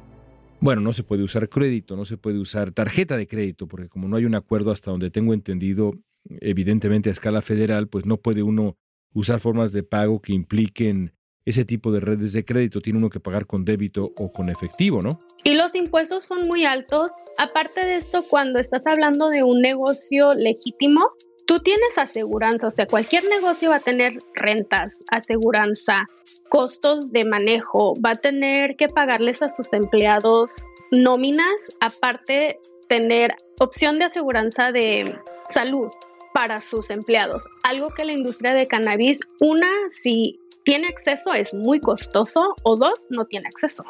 Bueno, 0.59 0.81
no 0.81 0.93
se 0.93 1.03
puede 1.03 1.23
usar 1.23 1.49
crédito, 1.49 1.97
no 1.97 2.05
se 2.05 2.15
puede 2.15 2.39
usar 2.39 2.71
tarjeta 2.71 3.17
de 3.17 3.27
crédito, 3.27 3.67
porque 3.67 3.89
como 3.89 4.07
no 4.07 4.15
hay 4.15 4.25
un 4.25 4.35
acuerdo 4.35 4.71
hasta 4.71 4.91
donde 4.91 5.11
tengo 5.11 5.33
entendido, 5.33 5.93
evidentemente 6.41 7.09
a 7.09 7.13
escala 7.13 7.41
federal, 7.41 7.87
pues 7.87 8.05
no 8.05 8.17
puede 8.17 8.43
uno 8.43 8.77
usar 9.13 9.39
formas 9.39 9.71
de 9.71 9.83
pago 9.83 10.21
que 10.21 10.33
impliquen 10.33 11.13
ese 11.45 11.65
tipo 11.65 11.91
de 11.91 11.99
redes 11.99 12.33
de 12.33 12.45
crédito. 12.45 12.81
Tiene 12.81 12.99
uno 12.99 13.09
que 13.09 13.19
pagar 13.19 13.45
con 13.45 13.65
débito 13.65 14.13
o 14.17 14.31
con 14.31 14.49
efectivo, 14.49 15.01
¿no? 15.01 15.19
Y 15.43 15.55
los 15.55 15.75
impuestos 15.75 16.25
son 16.25 16.47
muy 16.47 16.65
altos. 16.65 17.11
Aparte 17.37 17.85
de 17.85 17.95
esto, 17.95 18.23
cuando 18.29 18.59
estás 18.59 18.87
hablando 18.87 19.29
de 19.29 19.43
un 19.43 19.61
negocio 19.61 20.33
legítimo, 20.33 21.01
tú 21.45 21.59
tienes 21.59 21.97
aseguranza, 21.97 22.67
o 22.67 22.71
sea, 22.71 22.85
cualquier 22.85 23.25
negocio 23.25 23.69
va 23.71 23.77
a 23.77 23.81
tener 23.81 24.17
rentas, 24.35 25.03
aseguranza, 25.11 26.07
costos 26.49 27.11
de 27.11 27.25
manejo, 27.25 27.93
va 28.01 28.11
a 28.11 28.15
tener 28.15 28.75
que 28.77 28.87
pagarles 28.87 29.41
a 29.41 29.49
sus 29.49 29.73
empleados 29.73 30.69
nóminas, 30.91 31.55
aparte 31.81 32.59
tener 32.87 33.35
opción 33.59 33.97
de 33.97 34.05
aseguranza 34.05 34.69
de 34.71 35.17
salud 35.49 35.91
para 36.33 36.59
sus 36.59 36.89
empleados. 36.89 37.47
Algo 37.63 37.89
que 37.89 38.05
la 38.05 38.13
industria 38.13 38.53
de 38.53 38.65
cannabis, 38.65 39.19
una, 39.39 39.69
si 39.89 40.39
tiene 40.63 40.87
acceso 40.87 41.33
es 41.33 41.53
muy 41.53 41.79
costoso 41.79 42.55
o 42.63 42.75
dos, 42.75 43.07
no 43.09 43.25
tiene 43.25 43.47
acceso. 43.47 43.85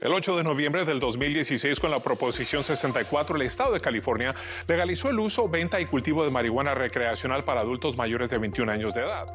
El 0.00 0.12
8 0.12 0.36
de 0.36 0.44
noviembre 0.44 0.84
del 0.84 1.00
2016, 1.00 1.80
con 1.80 1.90
la 1.90 1.98
Proposición 1.98 2.62
64, 2.62 3.34
el 3.34 3.42
Estado 3.42 3.72
de 3.72 3.80
California 3.80 4.32
legalizó 4.68 5.10
el 5.10 5.18
uso, 5.18 5.48
venta 5.48 5.80
y 5.80 5.86
cultivo 5.86 6.22
de 6.22 6.30
marihuana 6.30 6.72
recreacional 6.72 7.42
para 7.42 7.62
adultos 7.62 7.96
mayores 7.98 8.30
de 8.30 8.38
21 8.38 8.70
años 8.70 8.94
de 8.94 9.00
edad. 9.00 9.26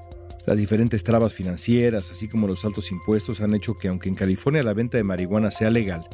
Las 0.46 0.58
diferentes 0.58 1.04
trabas 1.04 1.34
financieras, 1.34 2.12
así 2.12 2.30
como 2.30 2.48
los 2.48 2.64
altos 2.64 2.92
impuestos, 2.92 3.42
han 3.42 3.54
hecho 3.56 3.76
que 3.76 3.90
aunque 3.90 4.08
en 4.08 4.16
California 4.16 4.64
la 4.64 4.74
venta 4.74 4.98
de 4.98 5.04
marihuana 5.04 5.52
sea 5.52 5.70
legal, 5.70 6.08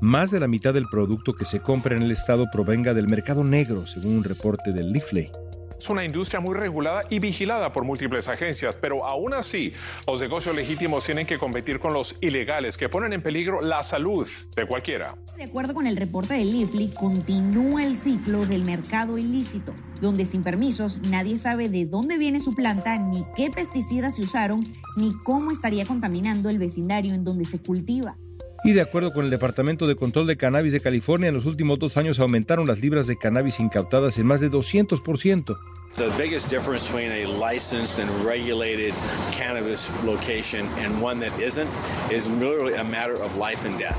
más 0.00 0.30
de 0.30 0.40
la 0.40 0.48
mitad 0.48 0.74
del 0.74 0.88
producto 0.88 1.32
que 1.32 1.46
se 1.46 1.60
compra 1.60 1.96
en 1.96 2.02
el 2.02 2.10
estado 2.10 2.44
provenga 2.52 2.92
del 2.92 3.08
mercado 3.08 3.42
negro, 3.42 3.86
según 3.86 4.18
un 4.18 4.24
reporte 4.24 4.72
del 4.72 4.92
Leafley. 4.92 5.30
Es 5.78 5.88
una 5.90 6.04
industria 6.04 6.40
muy 6.40 6.54
regulada 6.54 7.02
y 7.10 7.18
vigilada 7.18 7.72
por 7.72 7.84
múltiples 7.84 8.28
agencias, 8.28 8.76
pero 8.80 9.06
aún 9.06 9.34
así, 9.34 9.72
los 10.06 10.20
negocios 10.20 10.54
legítimos 10.54 11.04
tienen 11.04 11.26
que 11.26 11.38
competir 11.38 11.78
con 11.78 11.92
los 11.92 12.16
ilegales 12.20 12.76
que 12.76 12.88
ponen 12.88 13.12
en 13.12 13.22
peligro 13.22 13.60
la 13.60 13.82
salud 13.82 14.26
de 14.56 14.66
cualquiera. 14.66 15.14
De 15.36 15.44
acuerdo 15.44 15.74
con 15.74 15.86
el 15.86 15.96
reporte 15.96 16.34
de 16.34 16.44
Leafly, 16.44 16.88
continúa 16.94 17.84
el 17.84 17.98
ciclo 17.98 18.46
del 18.46 18.64
mercado 18.64 19.18
ilícito, 19.18 19.74
donde 20.00 20.26
sin 20.26 20.42
permisos 20.42 20.98
nadie 21.08 21.36
sabe 21.36 21.68
de 21.68 21.86
dónde 21.86 22.18
viene 22.18 22.40
su 22.40 22.54
planta, 22.54 22.96
ni 22.98 23.24
qué 23.36 23.50
pesticidas 23.50 24.16
se 24.16 24.22
usaron, 24.22 24.64
ni 24.96 25.12
cómo 25.24 25.50
estaría 25.50 25.86
contaminando 25.86 26.48
el 26.48 26.58
vecindario 26.58 27.14
en 27.14 27.24
donde 27.24 27.44
se 27.44 27.60
cultiva. 27.60 28.16
Y 28.64 28.72
de 28.72 28.80
acuerdo 28.80 29.12
con 29.12 29.26
el 29.26 29.30
Departamento 29.30 29.86
de 29.86 29.94
Control 29.94 30.26
de 30.26 30.38
Cannabis 30.38 30.72
de 30.72 30.80
California, 30.80 31.28
en 31.28 31.34
los 31.34 31.44
últimos 31.44 31.78
dos 31.78 31.98
años 31.98 32.18
aumentaron 32.18 32.66
las 32.66 32.80
libras 32.80 33.06
de 33.06 33.18
cannabis 33.18 33.60
incautadas 33.60 34.16
en 34.16 34.26
más 34.26 34.40
de 34.40 34.50
200%. 34.50 35.54
The 35.96 36.08
biggest 36.16 36.50
difference 36.50 36.90
between 36.90 37.12
a 37.12 37.26
licensed 37.28 38.02
and 38.02 38.10
regulated 38.26 38.94
cannabis 39.36 39.90
location 40.02 40.66
and 40.78 41.00
one 41.02 41.20
that 41.20 41.38
isn't 41.38 41.70
is 42.10 42.26
literally 42.26 42.74
a 42.74 42.82
matter 42.82 43.22
of 43.22 43.36
life 43.36 43.68
and 43.68 43.78
death. 43.78 43.98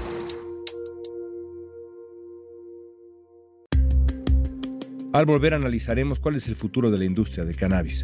Al 5.13 5.25
volver 5.25 5.53
analizaremos 5.53 6.19
cuál 6.19 6.37
es 6.37 6.47
el 6.47 6.55
futuro 6.55 6.89
de 6.89 6.97
la 6.97 7.05
industria 7.05 7.45
de 7.45 7.53
cannabis. 7.53 8.03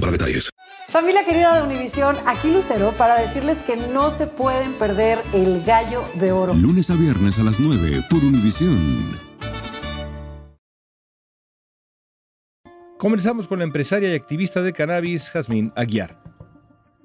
para 0.00 0.12
detalles. 0.12 0.50
Familia 0.88 1.24
querida 1.24 1.56
de 1.56 1.62
Univisión, 1.62 2.16
aquí 2.26 2.52
Lucero 2.52 2.94
para 2.96 3.18
decirles 3.18 3.60
que 3.62 3.76
no 3.76 4.10
se 4.10 4.26
pueden 4.26 4.74
perder 4.74 5.18
el 5.32 5.62
gallo 5.64 6.04
de 6.14 6.32
oro. 6.32 6.54
Lunes 6.54 6.90
a 6.90 6.94
viernes 6.94 7.38
a 7.38 7.42
las 7.42 7.58
9 7.58 8.04
por 8.08 8.24
Univisión. 8.24 8.78
Comenzamos 12.98 13.48
con 13.48 13.58
la 13.58 13.64
empresaria 13.64 14.10
y 14.10 14.14
activista 14.14 14.62
de 14.62 14.72
cannabis, 14.72 15.30
Jazmín 15.30 15.72
Aguiar. 15.76 16.22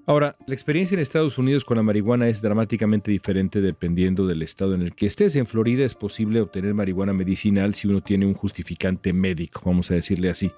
Ahora, 0.06 0.36
la 0.48 0.54
experiencia 0.54 0.96
en 0.96 1.01
Estados 1.01 1.38
Unidos 1.38 1.66
con 1.66 1.78
la 1.78 1.84
marihuana 1.84 2.30
es 2.30 2.42
dramáticamente 2.42 3.12
diferente 3.12 3.62
dependiendo 3.62 4.25
del 4.25 4.42
estado 4.42 4.74
en 4.74 4.82
el 4.82 4.96
que 4.96 5.06
estés. 5.06 5.36
En 5.36 5.46
Florida 5.46 5.86
es 5.86 5.96
posible 5.96 6.42
obtener 6.42 6.74
marihuana 6.74 7.13
medicinal 7.13 7.75
si 7.75 7.88
uno 7.88 8.01
tiene 8.01 8.25
un 8.25 8.34
justificante 8.34 9.13
médico, 9.13 9.62
vamos 9.66 9.92
a 9.92 9.96
decirle 9.96 10.30
así. 10.30 10.51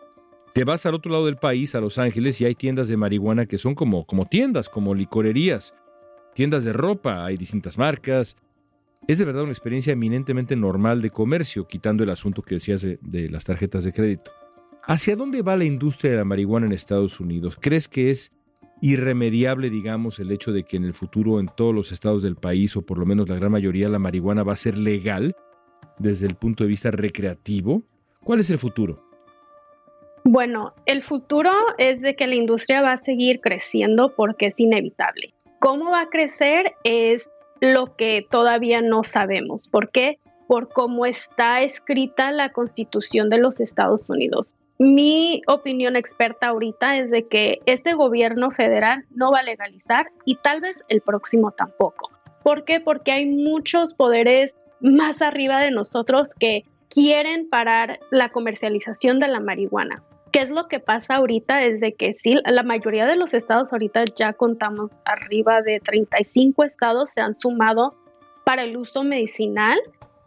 Te 0.54 0.66
vas 0.66 0.86
al 0.86 0.96
otro 0.96 1.12
lado 1.12 1.28
del 1.28 1.38
país, 1.38 1.76
a 1.76 1.80
Los 1.80 1.98
Ángeles, 1.98 2.42
y 2.42 2.46
hay 2.46 2.56
tiendas 2.56 2.90
de 2.90 2.98
marihuana 2.98 3.46
que 3.46 3.58
son 3.58 3.74
como, 3.74 4.06
como 4.06 4.26
tiendas, 4.26 4.68
como 4.68 4.94
licorerías, 4.94 5.74
tiendas 6.34 6.66
de 6.66 6.74
ropa, 6.74 7.26
hay 7.26 7.38
distintas 7.38 7.78
marcas. 7.78 8.36
Es 9.08 9.18
de 9.18 9.26
verdad 9.26 9.44
una 9.44 9.54
experiencia 9.54 9.94
eminentemente 9.94 10.58
normal 10.58 11.02
de 11.02 11.10
comercio, 11.10 11.68
quitando 11.68 12.04
el 12.04 12.10
asunto 12.10 12.42
que 12.42 12.56
decías 12.56 12.82
de, 12.82 13.00
de 13.02 13.30
las 13.30 13.46
tarjetas 13.46 13.86
de 13.86 13.94
crédito. 13.94 14.32
¿Hacia 14.84 15.16
dónde 15.16 15.42
va 15.42 15.56
la 15.56 15.64
industria 15.64 16.12
de 16.12 16.18
la 16.18 16.26
marihuana 16.26 16.66
en 16.66 16.74
Estados 16.74 17.22
Unidos? 17.22 17.58
¿Crees 17.60 17.88
que 17.88 18.12
es 18.12 18.34
irremediable, 18.82 19.70
digamos, 19.70 20.20
el 20.20 20.32
hecho 20.32 20.52
de 20.52 20.64
que 20.64 20.76
en 20.76 20.84
el 20.84 20.94
futuro 20.94 21.40
en 21.40 21.50
todos 21.56 21.74
los 21.74 21.94
estados 21.94 22.24
del 22.24 22.36
país, 22.36 22.76
o 22.76 22.82
por 22.82 22.98
lo 22.98 23.06
menos 23.06 23.30
la 23.30 23.36
gran 23.36 23.52
mayoría, 23.52 23.88
la 23.88 24.00
marihuana 24.00 24.44
va 24.44 24.54
a 24.54 24.58
ser 24.58 24.78
legal 24.78 25.36
desde 25.98 26.28
el 26.28 26.36
punto 26.36 26.66
de 26.66 26.70
vista 26.70 26.92
recreativo? 26.92 27.84
¿Cuál 28.22 28.42
es 28.42 28.50
el 28.50 28.58
futuro? 28.58 29.11
Bueno, 30.24 30.74
el 30.86 31.04
futuro 31.04 31.52
es 31.78 32.02
de 32.02 32.16
que 32.16 32.28
la 32.28 32.36
industria 32.36 32.82
va 32.82 32.94
a 32.94 32.98
seguir 32.98 33.42
creciendo 33.42 34.14
porque 34.16 34.48
es 34.48 34.60
inevitable. 34.60 35.34
¿Cómo 35.60 35.92
va 35.92 36.02
a 36.02 36.10
crecer? 36.10 36.74
Es 36.84 37.30
lo 37.60 37.96
que 37.96 38.26
todavía 38.30 38.82
no 38.82 39.04
sabemos. 39.04 39.68
¿Por 39.68 39.90
qué? 39.90 40.20
Por 40.48 40.70
cómo 40.70 41.06
está 41.06 41.62
escrita 41.62 42.32
la 42.32 42.52
constitución 42.52 43.30
de 43.30 43.38
los 43.38 43.60
Estados 43.62 44.10
Unidos. 44.10 44.56
Mi 44.78 45.42
opinión 45.48 45.96
experta 45.96 46.48
ahorita 46.48 46.98
es 46.98 47.12
de 47.12 47.28
que 47.28 47.60
este 47.68 47.94
gobierno 47.94 48.50
federal 48.50 49.06
no 49.12 49.32
va 49.32 49.40
a 49.40 49.44
legalizar 49.44 50.08
y 50.26 50.38
tal 50.38 50.62
vez 50.62 50.84
el 50.88 51.02
próximo 51.02 51.52
tampoco. 51.52 52.10
¿Por 52.44 52.64
qué? 52.64 52.80
Porque 52.80 53.12
hay 53.12 53.28
muchos 53.28 53.94
poderes 53.94 54.58
más 54.80 55.22
arriba 55.22 55.60
de 55.60 55.70
nosotros 55.70 56.30
que 56.40 56.66
quieren 56.90 57.48
parar 57.48 58.00
la 58.10 58.30
comercialización 58.30 59.20
de 59.20 59.28
la 59.28 59.40
marihuana. 59.40 60.04
¿Qué 60.32 60.40
es 60.40 60.50
lo 60.50 60.68
que 60.68 60.80
pasa 60.80 61.16
ahorita? 61.16 61.64
Es 61.64 61.82
de 61.82 61.94
que 61.94 62.14
sí, 62.14 62.38
la 62.46 62.64
mayoría 62.64 63.06
de 63.06 63.16
los 63.16 63.34
estados 63.34 63.74
ahorita 63.74 64.06
ya 64.16 64.34
contamos 64.34 64.92
arriba 65.04 65.62
de 65.62 65.80
35 65.80 66.64
estados 66.64 67.12
se 67.12 67.22
han 67.22 67.38
sumado 67.40 67.96
para 68.46 68.64
el 68.64 68.78
uso 68.78 69.04
medicinal 69.04 69.80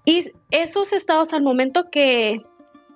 y 0.05 0.31
esos 0.51 0.93
estados 0.93 1.33
al 1.33 1.43
momento 1.43 1.91
que 1.91 2.43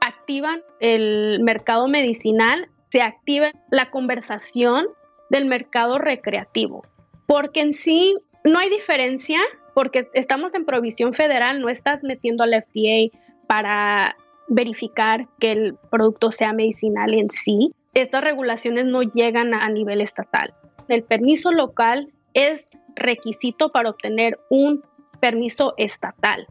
activan 0.00 0.62
el 0.80 1.40
mercado 1.42 1.88
medicinal, 1.88 2.68
se 2.90 3.02
activa 3.02 3.52
la 3.70 3.90
conversación 3.90 4.86
del 5.30 5.46
mercado 5.46 5.98
recreativo, 5.98 6.84
porque 7.26 7.60
en 7.60 7.72
sí 7.72 8.16
no 8.44 8.58
hay 8.58 8.70
diferencia, 8.70 9.40
porque 9.74 10.08
estamos 10.12 10.54
en 10.54 10.64
provisión 10.64 11.14
federal, 11.14 11.60
no 11.60 11.68
estás 11.68 12.02
metiendo 12.02 12.44
al 12.44 12.54
FDA 12.54 13.16
para 13.46 14.16
verificar 14.48 15.28
que 15.38 15.52
el 15.52 15.76
producto 15.90 16.30
sea 16.30 16.52
medicinal 16.52 17.14
en 17.14 17.30
sí. 17.30 17.72
Estas 17.94 18.24
regulaciones 18.24 18.84
no 18.86 19.02
llegan 19.02 19.54
a 19.54 19.68
nivel 19.68 20.00
estatal. 20.00 20.54
El 20.88 21.02
permiso 21.02 21.52
local 21.52 22.12
es 22.34 22.68
requisito 22.96 23.70
para 23.70 23.90
obtener 23.90 24.38
un 24.50 24.82
permiso 25.20 25.74
estatal. 25.76 26.46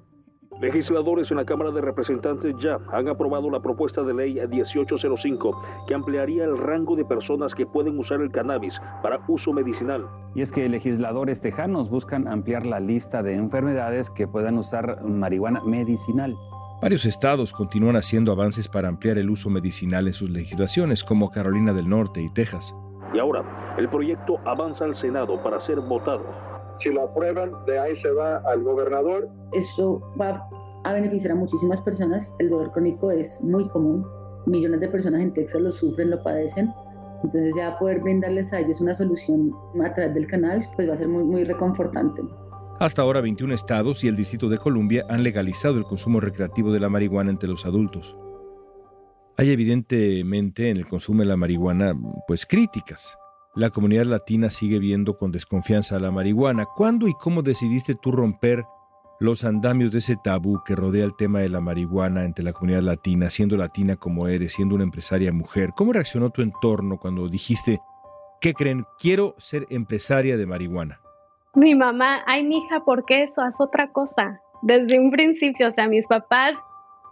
Legisladores 0.59 1.29
en 1.29 1.37
la 1.37 1.45
Cámara 1.45 1.69
de 1.69 1.81
Representantes 1.81 2.55
ya 2.59 2.79
han 2.91 3.07
aprobado 3.07 3.47
la 3.51 3.59
propuesta 3.59 4.01
de 4.01 4.13
ley 4.13 4.33
1805 4.33 5.61
que 5.87 5.93
ampliaría 5.93 6.45
el 6.45 6.57
rango 6.57 6.95
de 6.95 7.05
personas 7.05 7.53
que 7.53 7.67
pueden 7.67 7.99
usar 7.99 8.21
el 8.21 8.31
cannabis 8.31 8.81
para 9.03 9.19
uso 9.27 9.53
medicinal. 9.53 10.07
Y 10.33 10.41
es 10.41 10.51
que 10.51 10.67
legisladores 10.67 11.41
tejanos 11.41 11.91
buscan 11.91 12.27
ampliar 12.27 12.65
la 12.65 12.79
lista 12.79 13.21
de 13.21 13.35
enfermedades 13.35 14.09
que 14.09 14.27
puedan 14.27 14.57
usar 14.57 15.03
marihuana 15.03 15.61
medicinal. 15.63 16.35
Varios 16.79 17.05
estados 17.05 17.53
continúan 17.53 17.96
haciendo 17.96 18.31
avances 18.31 18.67
para 18.67 18.88
ampliar 18.88 19.17
el 19.17 19.31
uso 19.31 19.50
medicinal 19.50 20.05
en 20.05 20.13
sus 20.13 20.29
legislaciones, 20.29 21.03
como 21.03 21.31
Carolina 21.31 21.74
del 21.74 21.89
Norte 21.89 22.22
y 22.22 22.29
Texas. 22.29 22.75
Y 23.15 23.19
ahora, 23.19 23.43
el 23.79 23.89
proyecto 23.89 24.38
avanza 24.46 24.86
al 24.86 24.96
Senado 24.96 25.41
para 25.41 25.60
ser 25.60 25.79
votado. 25.79 26.24
Si 26.75 26.89
lo 26.89 27.05
aprueban, 27.05 27.51
de 27.65 27.79
ahí 27.79 27.96
se 27.96 28.12
va 28.12 28.38
al 28.46 28.62
gobernador. 28.62 29.27
Eso 29.53 30.01
va 30.22 30.48
a 30.84 30.93
beneficiar 30.93 31.31
a 31.31 31.36
muchísimas 31.36 31.81
personas. 31.81 32.31
El 32.38 32.51
dolor 32.51 32.72
crónico 32.72 33.10
es 33.10 33.41
muy 33.41 33.67
común. 33.69 34.05
Millones 34.46 34.79
de 34.79 34.88
personas 34.88 35.22
en 35.22 35.34
Texas 35.34 35.60
lo 35.60 35.72
sufren, 35.72 36.12
lo 36.12 36.22
padecen. 36.22 36.72
Entonces 37.24 37.55
ya 37.57 37.75
poder 37.79 38.01
brindarles 38.01 38.53
a 38.53 38.60
ellos 38.60 38.79
una 38.79 38.93
solución 38.93 39.51
a 39.84 39.91
través 39.96 40.13
del 40.13 40.27
cannabis, 40.27 40.69
pues 40.75 40.88
va 40.88 40.93
a 40.93 40.98
ser 40.98 41.07
muy, 41.07 41.24
muy 41.24 41.43
reconfortante. 41.43 42.22
Hasta 42.79 43.01
ahora 43.01 43.22
21 43.22 43.55
estados 43.55 44.03
y 44.03 44.07
el 44.07 44.15
Distrito 44.15 44.50
de 44.50 44.60
Columbia 44.60 45.03
han 45.10 45.24
legalizado 45.24 45.79
el 45.79 45.84
consumo 45.84 46.19
recreativo 46.19 46.72
de 46.72 46.79
la 46.79 46.89
marihuana 46.89 47.31
entre 47.31 47.50
los 47.50 47.65
adultos. 47.65 48.15
Hay 49.36 49.50
evidentemente 49.50 50.69
en 50.69 50.77
el 50.77 50.88
consumo 50.88 51.22
de 51.22 51.27
la 51.27 51.38
marihuana 51.38 51.96
pues 52.27 52.46
críticas. 52.46 53.17
La 53.55 53.72
comunidad 53.72 54.05
latina 54.05 54.51
sigue 54.51 54.77
viendo 54.77 55.17
con 55.17 55.31
desconfianza 55.31 55.96
a 55.96 56.00
la 56.00 56.12
marihuana. 56.12 56.67
¿Cuándo 56.75 57.07
y 57.07 57.15
cómo 57.15 57.41
decidiste 57.41 57.96
tú 57.96 58.12
romper 58.12 58.63
los 59.19 59.43
andamios 59.43 59.91
de 59.91 59.98
ese 59.98 60.15
tabú 60.24 60.62
que 60.63 60.75
rodea 60.75 61.03
el 61.03 61.15
tema 61.15 61.39
de 61.39 61.50
la 61.50 61.62
marihuana 61.62 62.25
entre 62.25 62.46
la 62.46 62.53
comunidad 62.53 62.84
latina, 62.84 63.31
siendo 63.31 63.57
latina 63.57 63.96
como 63.96 64.27
eres, 64.27 64.53
siendo 64.53 64.75
una 64.75 64.84
empresaria 64.84 65.31
mujer? 65.31 65.72
¿Cómo 65.75 65.93
reaccionó 65.93 66.29
tu 66.29 66.43
entorno 66.43 67.00
cuando 67.00 67.27
dijiste, 67.27 67.81
¿qué 68.39 68.53
creen? 68.53 68.86
Quiero 69.00 69.34
ser 69.39 69.65
empresaria 69.72 70.38
de 70.38 70.46
marihuana. 70.46 71.01
Mi 71.57 71.73
mamá, 71.73 72.21
ay, 72.27 72.43
mija, 72.43 72.81
¿por 72.81 73.03
qué 73.05 73.23
eso? 73.23 73.41
Haz 73.41 73.59
otra 73.59 73.87
cosa. 73.91 74.39
Desde 74.61 74.99
un 74.99 75.09
principio, 75.09 75.69
o 75.69 75.71
sea, 75.71 75.87
mis 75.87 76.07
papás 76.07 76.53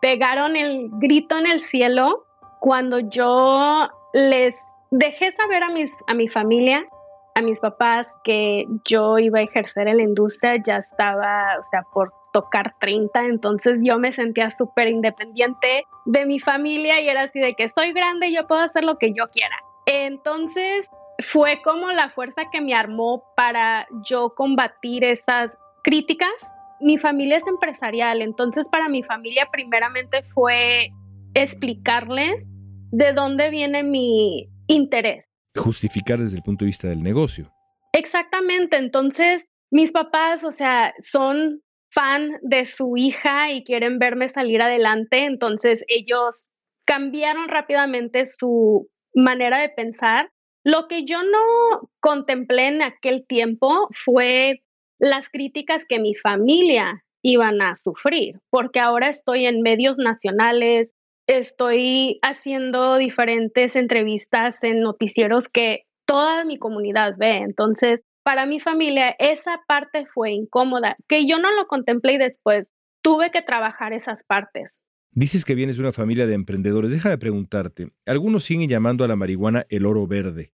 pegaron 0.03 0.55
el 0.55 0.87
grito 0.99 1.35
en 1.39 1.47
el 1.47 1.59
cielo 1.59 2.27
cuando 2.59 2.99
yo 2.99 3.89
les 4.13 4.55
dejé 4.91 5.31
saber 5.31 5.63
a, 5.63 5.71
mis, 5.71 5.91
a 6.05 6.13
mi 6.13 6.27
familia, 6.27 6.85
a 7.33 7.41
mis 7.41 7.59
papás, 7.59 8.15
que 8.23 8.67
yo 8.87 9.17
iba 9.17 9.39
a 9.39 9.41
ejercer 9.41 9.87
en 9.87 9.97
la 9.97 10.03
industria, 10.03 10.61
ya 10.63 10.77
estaba, 10.77 11.57
o 11.59 11.65
sea, 11.71 11.81
por 11.91 12.13
tocar 12.31 12.75
30, 12.81 13.25
entonces 13.25 13.79
yo 13.81 13.97
me 13.97 14.11
sentía 14.11 14.51
súper 14.51 14.89
independiente 14.89 15.85
de 16.05 16.25
mi 16.27 16.37
familia 16.37 17.01
y 17.01 17.09
era 17.09 17.23
así 17.23 17.39
de 17.39 17.55
que 17.55 17.63
estoy 17.63 17.93
grande, 17.93 18.31
yo 18.31 18.45
puedo 18.45 18.61
hacer 18.61 18.83
lo 18.83 18.99
que 18.99 19.11
yo 19.11 19.25
quiera. 19.31 19.57
Entonces 19.87 20.87
fue 21.19 21.62
como 21.63 21.91
la 21.91 22.10
fuerza 22.10 22.43
que 22.51 22.62
me 22.62 22.74
armó 22.74 23.24
para 23.36 23.88
yo 24.03 24.34
combatir 24.36 25.03
esas 25.03 25.51
críticas. 25.84 26.34
Mi 26.81 26.98
familia 26.98 27.38
es 27.38 27.48
empresarial, 27.48 28.22
entonces 28.22 28.67
para 28.69 28.89
mi 28.89 29.03
familia 29.03 29.48
primeramente 29.51 30.24
fue 30.34 30.89
explicarles 31.34 32.43
de 32.91 33.13
dónde 33.13 33.50
viene 33.50 33.84
mi 33.84 34.50
interés. 34.67 35.25
Justificar 35.55 36.19
desde 36.19 36.38
el 36.38 36.43
punto 36.43 36.65
de 36.65 36.67
vista 36.67 36.88
del 36.88 37.01
negocio. 37.01 37.51
Exactamente, 37.93 38.77
entonces 38.77 39.48
mis 39.72 39.91
papás, 39.91 40.43
o 40.43 40.51
sea, 40.51 40.93
son 41.01 41.62
fan 41.89 42.38
de 42.41 42.65
su 42.65 42.98
hija 42.98 43.51
y 43.51 43.63
quieren 43.63 44.00
verme 44.00 44.27
salir 44.27 44.62
adelante, 44.62 45.25
entonces 45.25 45.84
ellos 45.88 46.48
cambiaron 46.86 47.48
rápidamente 47.48 48.25
su 48.25 48.89
manera 49.13 49.60
de 49.60 49.69
pensar 49.69 50.29
lo 50.65 50.88
que 50.88 51.05
yo 51.05 51.22
no 51.24 51.89
contemplé 52.01 52.67
en 52.67 52.81
aquel 52.81 53.25
tiempo 53.25 53.88
fue 53.91 54.63
las 55.00 55.29
críticas 55.29 55.86
que 55.88 56.00
mi 56.00 56.15
familia 56.15 57.03
iban 57.22 57.62
a 57.62 57.75
sufrir, 57.75 58.39
porque 58.50 58.79
ahora 58.79 59.10
estoy 59.10 59.45
en 59.45 59.62
medios 59.62 59.98
nacionales, 60.00 60.95
estoy 61.27 62.20
haciendo 62.24 62.98
diferentes 62.98 63.75
entrevistas 63.75 64.57
en 64.63 64.81
noticieros 64.81 65.50
que 65.50 65.83
toda 66.05 66.44
mi 66.46 66.57
comunidad 66.57 67.13
ve. 67.18 67.37
Entonces, 67.37 68.01
para 68.24 68.48
mi 68.48 68.59
familia, 68.59 69.16
esa 69.20 69.61
parte 69.68 70.07
fue 70.07 70.31
incómoda, 70.31 70.98
que 71.07 71.27
yo 71.27 71.37
no 71.37 71.53
lo 71.53 71.68
contemplé 71.68 72.13
y 72.13 72.18
después 72.18 72.74
tuve 73.03 73.29
que 73.29 73.44
trabajar 73.44 73.94
esas 73.94 74.24
partes. 74.24 74.72
Dices 75.11 75.46
que 75.46 75.55
vienes 75.55 75.77
de 75.77 75.83
una 75.83 75.94
familia 75.94 76.27
de 76.27 76.33
emprendedores. 76.33 76.92
Déjame 76.92 77.18
preguntarte, 77.18 77.94
algunos 78.05 78.44
siguen 78.44 78.68
llamando 78.68 79.05
a 79.05 79.07
la 79.07 79.16
marihuana 79.16 79.66
el 79.70 79.85
oro 79.85 80.05
verde. 80.07 80.51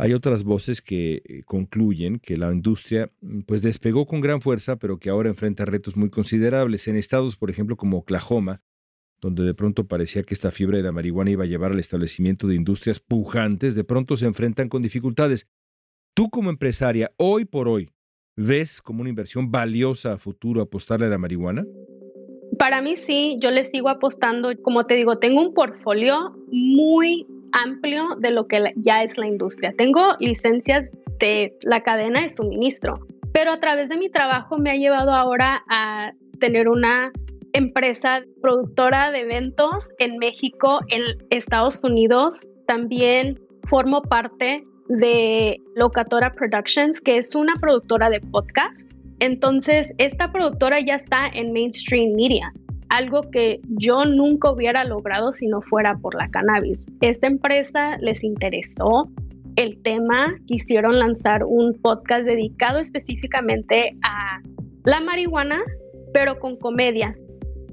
Hay 0.00 0.14
otras 0.14 0.44
voces 0.44 0.80
que 0.80 1.20
eh, 1.26 1.42
concluyen 1.44 2.20
que 2.20 2.38
la 2.38 2.50
industria 2.50 3.10
mm, 3.20 3.40
pues 3.40 3.60
despegó 3.60 4.06
con 4.06 4.22
gran 4.22 4.40
fuerza, 4.40 4.76
pero 4.76 4.98
que 4.98 5.10
ahora 5.10 5.28
enfrenta 5.28 5.66
retos 5.66 5.94
muy 5.94 6.08
considerables. 6.08 6.88
En 6.88 6.96
estados, 6.96 7.36
por 7.36 7.50
ejemplo, 7.50 7.76
como 7.76 7.98
Oklahoma, 7.98 8.62
donde 9.20 9.44
de 9.44 9.52
pronto 9.52 9.86
parecía 9.88 10.22
que 10.22 10.32
esta 10.32 10.50
fiebre 10.50 10.78
de 10.78 10.84
la 10.84 10.92
marihuana 10.92 11.32
iba 11.32 11.44
a 11.44 11.46
llevar 11.46 11.72
al 11.72 11.78
establecimiento 11.78 12.46
de 12.46 12.54
industrias 12.54 12.98
pujantes, 12.98 13.74
de 13.74 13.84
pronto 13.84 14.16
se 14.16 14.24
enfrentan 14.24 14.70
con 14.70 14.80
dificultades. 14.80 15.46
Tú 16.14 16.30
como 16.30 16.48
empresaria, 16.48 17.12
hoy 17.18 17.44
por 17.44 17.68
hoy, 17.68 17.90
¿ves 18.36 18.80
como 18.80 19.02
una 19.02 19.10
inversión 19.10 19.50
valiosa 19.50 20.14
a 20.14 20.16
futuro 20.16 20.62
apostarle 20.62 21.04
a 21.04 21.10
la 21.10 21.18
marihuana? 21.18 21.66
Para 22.58 22.80
mí 22.80 22.96
sí, 22.96 23.36
yo 23.38 23.50
le 23.50 23.66
sigo 23.66 23.90
apostando. 23.90 24.50
Como 24.62 24.86
te 24.86 24.94
digo, 24.94 25.18
tengo 25.18 25.42
un 25.42 25.52
portfolio 25.52 26.34
muy 26.50 27.26
amplio 27.52 28.16
de 28.18 28.30
lo 28.30 28.46
que 28.46 28.72
ya 28.76 29.02
es 29.02 29.18
la 29.18 29.26
industria. 29.26 29.74
Tengo 29.76 30.16
licencias 30.20 30.88
de 31.18 31.56
la 31.62 31.82
cadena 31.82 32.22
de 32.22 32.28
suministro, 32.28 33.06
pero 33.32 33.52
a 33.52 33.60
través 33.60 33.88
de 33.88 33.96
mi 33.96 34.08
trabajo 34.08 34.58
me 34.58 34.70
ha 34.70 34.76
llevado 34.76 35.12
ahora 35.12 35.62
a 35.68 36.12
tener 36.40 36.68
una 36.68 37.12
empresa 37.52 38.22
productora 38.40 39.10
de 39.10 39.20
eventos 39.20 39.88
en 39.98 40.18
México, 40.18 40.80
en 40.88 41.02
Estados 41.30 41.82
Unidos. 41.84 42.48
También 42.66 43.38
formo 43.68 44.02
parte 44.02 44.64
de 44.88 45.60
Locatora 45.76 46.32
Productions, 46.32 47.00
que 47.00 47.18
es 47.18 47.34
una 47.34 47.54
productora 47.60 48.10
de 48.10 48.20
podcast. 48.20 48.90
Entonces, 49.20 49.94
esta 49.98 50.32
productora 50.32 50.80
ya 50.80 50.94
está 50.94 51.28
en 51.32 51.52
mainstream 51.52 52.14
media 52.14 52.52
algo 52.90 53.30
que 53.30 53.60
yo 53.68 54.04
nunca 54.04 54.50
hubiera 54.50 54.84
logrado 54.84 55.32
si 55.32 55.46
no 55.46 55.62
fuera 55.62 55.96
por 55.96 56.14
la 56.14 56.28
cannabis. 56.28 56.84
Esta 57.00 57.28
empresa 57.28 57.96
les 58.00 58.22
interesó 58.22 59.08
el 59.56 59.80
tema, 59.82 60.34
quisieron 60.46 60.98
lanzar 60.98 61.44
un 61.44 61.74
podcast 61.80 62.24
dedicado 62.24 62.78
específicamente 62.78 63.96
a 64.02 64.40
la 64.84 65.00
marihuana, 65.00 65.60
pero 66.12 66.38
con 66.40 66.56
comedias. 66.56 67.18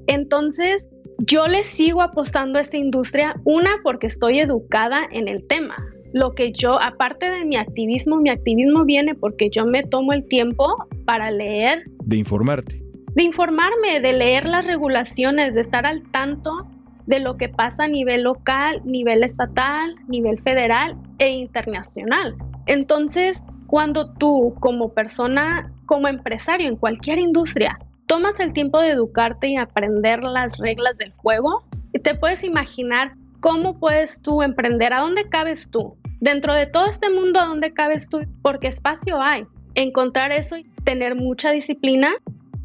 Entonces, 0.06 0.88
yo 1.18 1.46
les 1.48 1.66
sigo 1.66 2.00
apostando 2.00 2.58
a 2.58 2.62
esta 2.62 2.76
industria, 2.76 3.34
una 3.44 3.70
porque 3.82 4.06
estoy 4.06 4.38
educada 4.38 5.02
en 5.10 5.26
el 5.28 5.46
tema. 5.46 5.76
Lo 6.12 6.34
que 6.34 6.52
yo, 6.52 6.80
aparte 6.80 7.28
de 7.30 7.44
mi 7.44 7.56
activismo, 7.56 8.18
mi 8.20 8.30
activismo 8.30 8.84
viene 8.84 9.14
porque 9.14 9.50
yo 9.50 9.66
me 9.66 9.82
tomo 9.82 10.12
el 10.12 10.26
tiempo 10.26 10.66
para 11.04 11.30
leer. 11.30 11.82
De 12.04 12.16
informarte 12.16 12.87
de 13.18 13.24
informarme, 13.24 13.98
de 13.98 14.12
leer 14.12 14.44
las 14.44 14.64
regulaciones, 14.64 15.52
de 15.52 15.62
estar 15.62 15.84
al 15.86 16.04
tanto 16.12 16.68
de 17.06 17.18
lo 17.18 17.36
que 17.36 17.48
pasa 17.48 17.82
a 17.82 17.88
nivel 17.88 18.22
local, 18.22 18.80
nivel 18.84 19.24
estatal, 19.24 19.96
nivel 20.06 20.40
federal 20.42 20.96
e 21.18 21.28
internacional. 21.30 22.36
Entonces, 22.66 23.42
cuando 23.66 24.14
tú 24.14 24.54
como 24.60 24.94
persona, 24.94 25.72
como 25.86 26.06
empresario 26.06 26.68
en 26.68 26.76
cualquier 26.76 27.18
industria, 27.18 27.76
tomas 28.06 28.38
el 28.38 28.52
tiempo 28.52 28.80
de 28.80 28.90
educarte 28.90 29.48
y 29.48 29.56
aprender 29.56 30.22
las 30.22 30.56
reglas 30.58 30.96
del 30.96 31.10
juego, 31.14 31.64
te 32.04 32.14
puedes 32.14 32.44
imaginar 32.44 33.14
cómo 33.40 33.80
puedes 33.80 34.22
tú 34.22 34.42
emprender, 34.42 34.92
a 34.92 35.00
dónde 35.00 35.28
cabes 35.28 35.68
tú. 35.72 35.96
Dentro 36.20 36.54
de 36.54 36.66
todo 36.68 36.86
este 36.86 37.10
mundo, 37.10 37.40
¿a 37.40 37.46
dónde 37.46 37.72
cabes 37.72 38.08
tú? 38.08 38.20
Porque 38.42 38.68
espacio 38.68 39.20
hay. 39.20 39.44
Encontrar 39.74 40.30
eso 40.30 40.56
y 40.56 40.70
tener 40.84 41.16
mucha 41.16 41.50
disciplina 41.50 42.12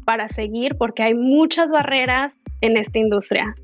para 0.04 0.28
seguir 0.28 0.76
porque 0.76 1.02
hay 1.02 1.14
muchas 1.14 1.68
barreras 1.70 2.36
en 2.60 2.76
esta 2.76 2.98
industria. 2.98 3.54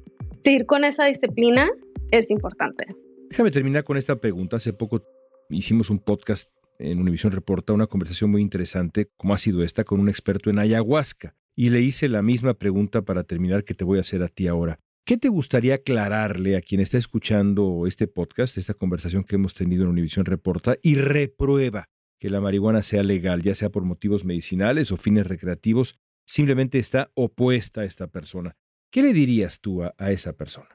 Seguir 0.45 0.67
con 0.67 0.85
esa 0.85 1.05
disciplina 1.05 1.69
es 2.11 2.31
importante. 2.31 2.87
Déjame 3.31 3.51
terminar 3.51 3.85
con 3.85 3.97
esta 3.97 4.17
pregunta. 4.17 4.57
Hace 4.57 4.73
poco 4.73 5.03
hicimos 5.51 5.91
un 5.91 5.99
podcast 5.99 6.51
en 6.79 6.99
Univision 6.99 7.33
Reporta, 7.33 7.73
una 7.73 7.87
conversación 7.87 8.31
muy 8.31 8.43
interesante, 8.43 9.11
como 9.17 9.35
ha 9.35 9.39
sido 9.39 9.63
esta, 9.63 9.85
con 9.85 10.01
un 10.01 10.09
experto 10.09 10.51
en 10.51 10.59
ayahuasca. 10.59 11.35
Y 11.55 11.71
le 11.71 11.81
hice 11.81 12.09
la 12.09 12.23
misma 12.23 12.55
pregunta 12.55 13.03
para 13.03 13.25
terminar 13.25 13.65
que 13.65 13.75
te 13.75 13.85
voy 13.85 13.99
a 13.99 14.01
hacer 14.01 14.23
a 14.23 14.29
ti 14.29 14.49
ahora. 14.49 14.81
¿Qué 15.05 15.17
te 15.17 15.29
gustaría 15.29 15.75
aclararle 15.75 16.57
a 16.57 16.61
quien 16.61 16.81
está 16.81 16.97
escuchando 16.97 17.87
este 17.87 18.07
podcast, 18.07 18.57
esta 18.57 18.75
conversación 18.75 19.25
que 19.25 19.37
hemos 19.37 19.55
tenido 19.55 19.83
en 19.83 19.91
Univision 19.91 20.25
Reporta 20.25 20.77
y 20.83 20.95
reprueba 20.95 21.89
que 22.19 22.31
la 22.31 22.41
marihuana 22.41 22.83
sea 22.83 23.03
legal, 23.03 23.43
ya 23.43 23.55
sea 23.55 23.71
por 23.71 23.83
motivos 23.83 24.25
medicinales 24.25 24.93
o 24.93 24.97
fines 24.97 25.27
recreativos? 25.27 25.99
Simplemente 26.31 26.79
está 26.79 27.11
opuesta 27.15 27.81
a 27.81 27.85
esta 27.85 28.07
persona. 28.07 28.57
¿Qué 28.93 29.03
le 29.03 29.13
dirías 29.13 29.61
tú 29.61 29.83
a, 29.83 30.11
esa 30.11 30.33
persona? 30.33 30.69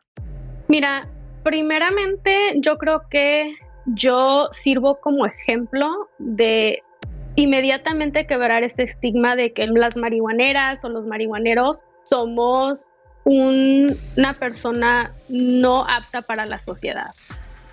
Mira, 0.67 1.09
primeramente 1.43 2.55
yo 2.57 2.77
creo 2.77 3.03
que 3.09 3.55
yo 3.85 4.49
sirvo 4.51 4.99
como 4.99 5.25
ejemplo 5.25 6.09
de 6.19 6.83
inmediatamente 7.37 8.27
quebrar 8.27 8.63
este 8.63 8.83
estigma 8.83 9.37
de 9.37 9.53
que 9.53 9.65
las 9.67 9.95
marihuaneras 9.95 10.83
o 10.83 10.89
los 10.89 11.05
marihuaneros 11.05 11.77
somos 12.03 12.87
una 13.23 14.37
persona 14.37 15.13
no 15.29 15.85
apta 15.87 16.21
para 16.21 16.45
la 16.45 16.59
sociedad. 16.59 17.15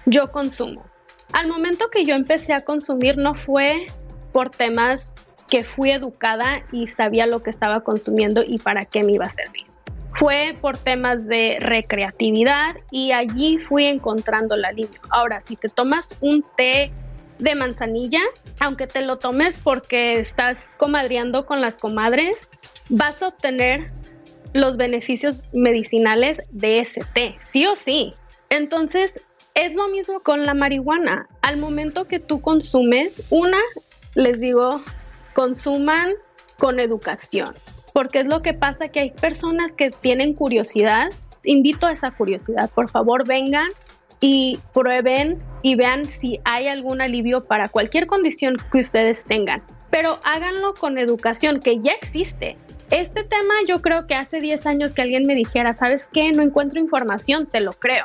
Yo 0.07 0.31
consumo. 0.31 0.85
Al 1.33 1.49
momento 1.49 1.91
que 1.91 2.05
yo 2.05 2.15
empecé 2.15 2.53
a 2.53 2.61
consumir 2.61 3.17
no 3.17 3.35
fue 3.35 3.87
por 4.33 4.51
temas 4.51 5.13
que 5.53 5.65
fui 5.65 5.91
educada 5.91 6.63
y 6.73 6.89
sabía 6.89 7.27
lo 7.27 7.43
que 7.43 7.51
estaba 7.51 7.83
consumiendo 7.83 8.43
y 8.43 8.57
para 8.57 8.87
qué 8.87 9.05
me 9.05 9.13
iba 9.13 9.27
a 9.27 9.29
servir. 9.29 9.67
Fue 10.15 10.57
por 10.59 10.79
temas 10.79 11.29
de 11.29 11.59
recreatividad 11.61 12.77
y 12.91 13.13
allí 13.13 13.59
fui 13.59 13.85
encontrando 13.85 14.55
el 14.55 14.65
alivio. 14.65 14.99
Ahora, 15.11 15.43
si 15.43 15.57
te 15.57 15.69
tomas 15.69 16.09
un 16.23 16.43
té 16.57 16.91
de 17.39 17.55
manzanilla, 17.55 18.23
aunque 18.61 18.87
te 18.87 19.03
lo 19.03 19.19
tomes 19.19 19.59
porque 19.63 20.15
estás 20.15 20.57
comadreando 20.79 21.45
con 21.45 21.61
las 21.61 21.75
comadres, 21.75 22.49
vas 22.89 23.21
a 23.21 23.29
obtener 23.29 23.91
los 24.55 24.79
beneficios 24.79 25.43
medicinales 25.53 26.41
de 26.49 26.79
ese 26.79 27.03
té, 27.13 27.37
sí 27.53 27.67
o 27.67 27.77
sí. 27.77 28.15
Entonces, 28.49 29.23
es 29.55 29.75
lo 29.75 29.89
mismo 29.89 30.21
con 30.21 30.47
la 30.47 30.55
marihuana. 30.55 31.29
Al 31.43 31.59
momento 31.59 32.09
que 32.09 32.21
tú 32.21 32.41
consumes, 32.41 33.23
una, 33.29 33.61
les 34.15 34.41
digo, 34.41 34.81
consuman 35.35 36.13
con 36.59 36.81
educación, 36.81 37.55
porque 37.93 38.21
es 38.21 38.27
lo 38.27 38.43
que 38.43 38.55
pasa 38.55 38.89
que 38.89 39.01
hay 39.01 39.11
personas 39.11 39.73
que 39.75 39.91
tienen 39.91 40.35
curiosidad. 40.35 41.09
Invito 41.45 41.87
a 41.87 41.93
esa 41.93 42.13
curiosidad, 42.13 42.71
por 42.71 42.91
favor, 42.91 43.27
vengan 43.27 43.69
y 44.21 44.61
prueben 44.73 45.43
y 45.63 45.75
vean 45.75 46.05
si 46.05 46.41
hay 46.45 46.69
algún 46.69 47.01
alivio 47.01 47.45
para 47.45 47.69
cualquier 47.69 48.07
condición 48.07 48.57
que 48.71 48.79
ustedes 48.79 49.25
tengan. 49.25 49.63
Pero 49.91 50.21
háganlo 50.25 50.75
con 50.75 50.97
educación, 50.97 51.61
que 51.61 51.81
ya 51.81 51.93
existe. 51.93 52.57
Este 52.91 53.25
tema 53.25 53.55
yo 53.67 53.83
creo 53.83 54.07
que 54.07 54.15
hace 54.15 54.41
10 54.41 54.67
años 54.67 54.93
que 54.93 55.03
alguien 55.03 55.27
me 55.27 55.35
dijera, 55.35 55.73
¿sabes 55.73 56.09
qué? 56.13 56.31
No 56.33 56.43
encuentro 56.43 56.79
información, 56.79 57.47
te 57.47 57.61
lo 57.61 57.73
creo. 57.73 58.05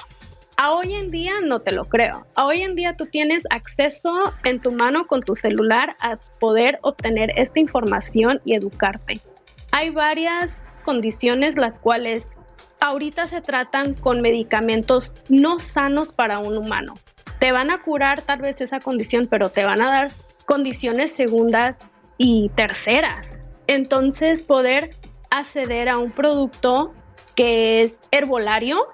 A 0.59 0.73
hoy 0.73 0.95
en 0.95 1.09
día 1.11 1.33
no 1.43 1.59
te 1.59 1.71
lo 1.71 1.85
creo. 1.85 2.25
A 2.33 2.47
hoy 2.47 2.63
en 2.63 2.73
día 2.73 2.97
tú 2.97 3.05
tienes 3.05 3.43
acceso 3.51 4.33
en 4.43 4.59
tu 4.59 4.71
mano 4.71 5.05
con 5.05 5.21
tu 5.21 5.35
celular 5.35 5.95
a 6.01 6.17
poder 6.39 6.79
obtener 6.81 7.31
esta 7.35 7.59
información 7.59 8.41
y 8.43 8.55
educarte. 8.55 9.21
Hay 9.69 9.91
varias 9.91 10.59
condiciones 10.83 11.57
las 11.57 11.79
cuales 11.79 12.31
ahorita 12.79 13.27
se 13.27 13.41
tratan 13.41 13.93
con 13.93 14.21
medicamentos 14.21 15.13
no 15.29 15.59
sanos 15.59 16.11
para 16.11 16.39
un 16.39 16.57
humano. 16.57 16.95
Te 17.39 17.51
van 17.51 17.69
a 17.69 17.83
curar 17.83 18.21
tal 18.21 18.41
vez 18.41 18.59
esa 18.59 18.79
condición, 18.79 19.27
pero 19.29 19.49
te 19.49 19.63
van 19.63 19.83
a 19.83 19.91
dar 19.91 20.11
condiciones 20.47 21.11
segundas 21.11 21.77
y 22.17 22.49
terceras. 22.55 23.39
Entonces 23.67 24.43
poder 24.43 24.95
acceder 25.29 25.87
a 25.87 25.99
un 25.99 26.09
producto 26.09 26.95
que 27.35 27.83
es 27.83 28.01
herbolario 28.09 28.87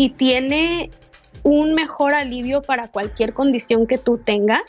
y 0.00 0.08
tiene 0.08 0.88
un 1.42 1.74
mejor 1.74 2.14
alivio 2.14 2.62
para 2.62 2.88
cualquier 2.88 3.34
condición 3.34 3.86
que 3.86 3.98
tú 3.98 4.16
tengas, 4.16 4.62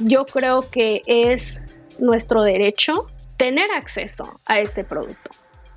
yo 0.00 0.26
creo 0.26 0.68
que 0.70 1.00
es 1.06 1.62
nuestro 1.98 2.42
derecho 2.42 3.06
tener 3.38 3.70
acceso 3.70 4.38
a 4.44 4.60
ese 4.60 4.84
producto. 4.84 5.30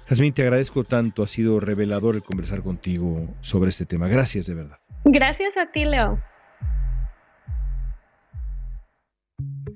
Jazmín, 0.10 0.34
te 0.34 0.42
agradezco 0.42 0.84
tanto, 0.84 1.24
ha 1.24 1.28
sido 1.28 1.62
revelador 1.62 2.16
el 2.16 2.24
conversar 2.24 2.62
contigo 2.62 3.26
sobre 3.40 3.70
este 3.70 3.86
tema. 3.86 4.10
Gracias 4.10 4.48
de 4.48 4.56
verdad. 4.56 4.80
Gracias 5.06 5.56
a 5.56 5.72
ti, 5.72 5.86
Leo. 5.86 6.20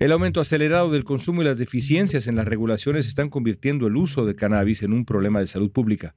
El 0.01 0.11
aumento 0.11 0.41
acelerado 0.41 0.91
del 0.91 1.05
consumo 1.05 1.43
y 1.43 1.45
las 1.45 1.57
deficiencias 1.57 2.27
en 2.27 2.35
las 2.35 2.45
regulaciones 2.45 3.07
están 3.07 3.29
convirtiendo 3.29 3.87
el 3.87 3.95
uso 3.95 4.25
de 4.25 4.35
cannabis 4.35 4.83
en 4.83 4.91
un 4.91 5.05
problema 5.05 5.39
de 5.39 5.47
salud 5.47 5.71
pública. 5.71 6.13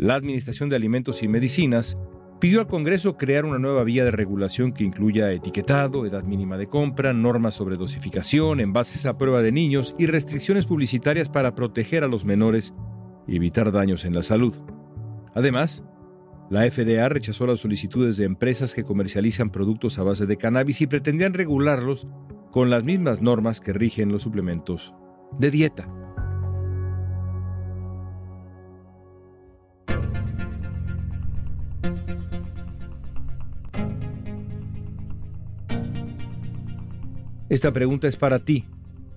La 0.00 0.14
Administración 0.14 0.70
de 0.70 0.76
Alimentos 0.76 1.22
y 1.22 1.28
Medicinas 1.28 1.98
pidió 2.40 2.60
al 2.60 2.66
Congreso 2.66 3.18
crear 3.18 3.44
una 3.44 3.58
nueva 3.58 3.84
vía 3.84 4.02
de 4.02 4.10
regulación 4.10 4.72
que 4.72 4.82
incluya 4.82 5.30
etiquetado, 5.30 6.06
edad 6.06 6.24
mínima 6.24 6.56
de 6.56 6.68
compra, 6.68 7.12
normas 7.12 7.54
sobre 7.54 7.76
dosificación, 7.76 8.60
envases 8.60 9.04
a 9.04 9.18
prueba 9.18 9.42
de 9.42 9.52
niños 9.52 9.94
y 9.98 10.06
restricciones 10.06 10.64
publicitarias 10.64 11.28
para 11.28 11.54
proteger 11.54 12.02
a 12.02 12.08
los 12.08 12.24
menores 12.24 12.72
y 13.28 13.36
evitar 13.36 13.72
daños 13.72 14.06
en 14.06 14.14
la 14.14 14.22
salud. 14.22 14.54
Además, 15.34 15.84
la 16.48 16.62
FDA 16.62 17.06
rechazó 17.10 17.46
las 17.46 17.60
solicitudes 17.60 18.16
de 18.16 18.24
empresas 18.24 18.74
que 18.74 18.84
comercializan 18.84 19.50
productos 19.50 19.98
a 19.98 20.02
base 20.02 20.24
de 20.24 20.38
cannabis 20.38 20.80
y 20.80 20.86
pretendían 20.86 21.34
regularlos 21.34 22.06
con 22.52 22.70
las 22.70 22.84
mismas 22.84 23.20
normas 23.20 23.60
que 23.60 23.74
rigen 23.74 24.10
los 24.10 24.22
suplementos 24.22 24.94
de 25.38 25.50
dieta. 25.50 25.99
Esta 37.50 37.72
pregunta 37.72 38.06
es 38.06 38.16
para 38.16 38.38
ti. 38.38 38.64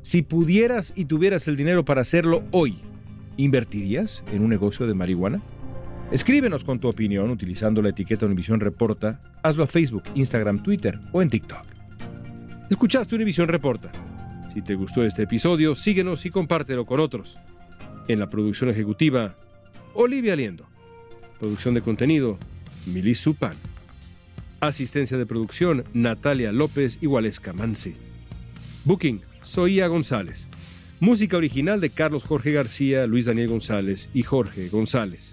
Si 0.01 0.23
pudieras 0.23 0.91
y 0.95 1.05
tuvieras 1.05 1.47
el 1.47 1.55
dinero 1.55 1.85
para 1.85 2.01
hacerlo 2.01 2.43
hoy, 2.49 2.79
¿invertirías 3.37 4.23
en 4.33 4.41
un 4.41 4.49
negocio 4.49 4.87
de 4.87 4.95
marihuana? 4.95 5.39
Escríbenos 6.11 6.63
con 6.63 6.79
tu 6.79 6.89
opinión 6.89 7.29
utilizando 7.29 7.79
la 7.83 7.89
etiqueta 7.89 8.25
Univisión 8.25 8.59
Reporta. 8.59 9.21
Hazlo 9.43 9.63
a 9.63 9.67
Facebook, 9.67 10.01
Instagram, 10.15 10.63
Twitter 10.63 10.99
o 11.11 11.21
en 11.21 11.29
TikTok. 11.29 11.63
Escuchaste 12.71 13.13
Univisión 13.13 13.49
Reporta. 13.49 13.91
Si 14.55 14.63
te 14.63 14.73
gustó 14.73 15.03
este 15.05 15.23
episodio, 15.23 15.75
síguenos 15.75 16.25
y 16.25 16.31
compártelo 16.31 16.87
con 16.87 16.99
otros. 16.99 17.39
En 18.07 18.17
la 18.17 18.31
producción 18.31 18.71
ejecutiva, 18.71 19.35
Olivia 19.93 20.35
Liendo. 20.35 20.65
Producción 21.39 21.75
de 21.75 21.83
contenido, 21.83 22.39
Milis 22.87 23.19
Supan. 23.19 23.55
Asistencia 24.59 25.19
de 25.19 25.27
producción, 25.27 25.83
Natalia 25.93 26.51
López 26.51 26.97
y 26.99 27.05
Waleska 27.05 27.53
Mansi. 27.53 27.95
Booking, 28.85 29.21
Soía 29.43 29.87
González. 29.87 30.45
Música 30.99 31.37
original 31.37 31.79
de 31.79 31.89
Carlos 31.89 32.25
Jorge 32.25 32.51
García, 32.51 33.07
Luis 33.07 33.25
Daniel 33.25 33.47
González 33.47 34.09
y 34.13 34.23
Jorge 34.23 34.67
González. 34.67 35.31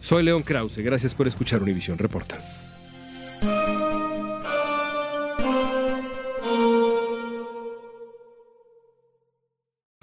Soy 0.00 0.22
León 0.22 0.44
Krause, 0.44 0.78
gracias 0.78 1.14
por 1.14 1.26
escuchar 1.26 1.60
Univisión 1.60 1.98
Reporta. 1.98 2.67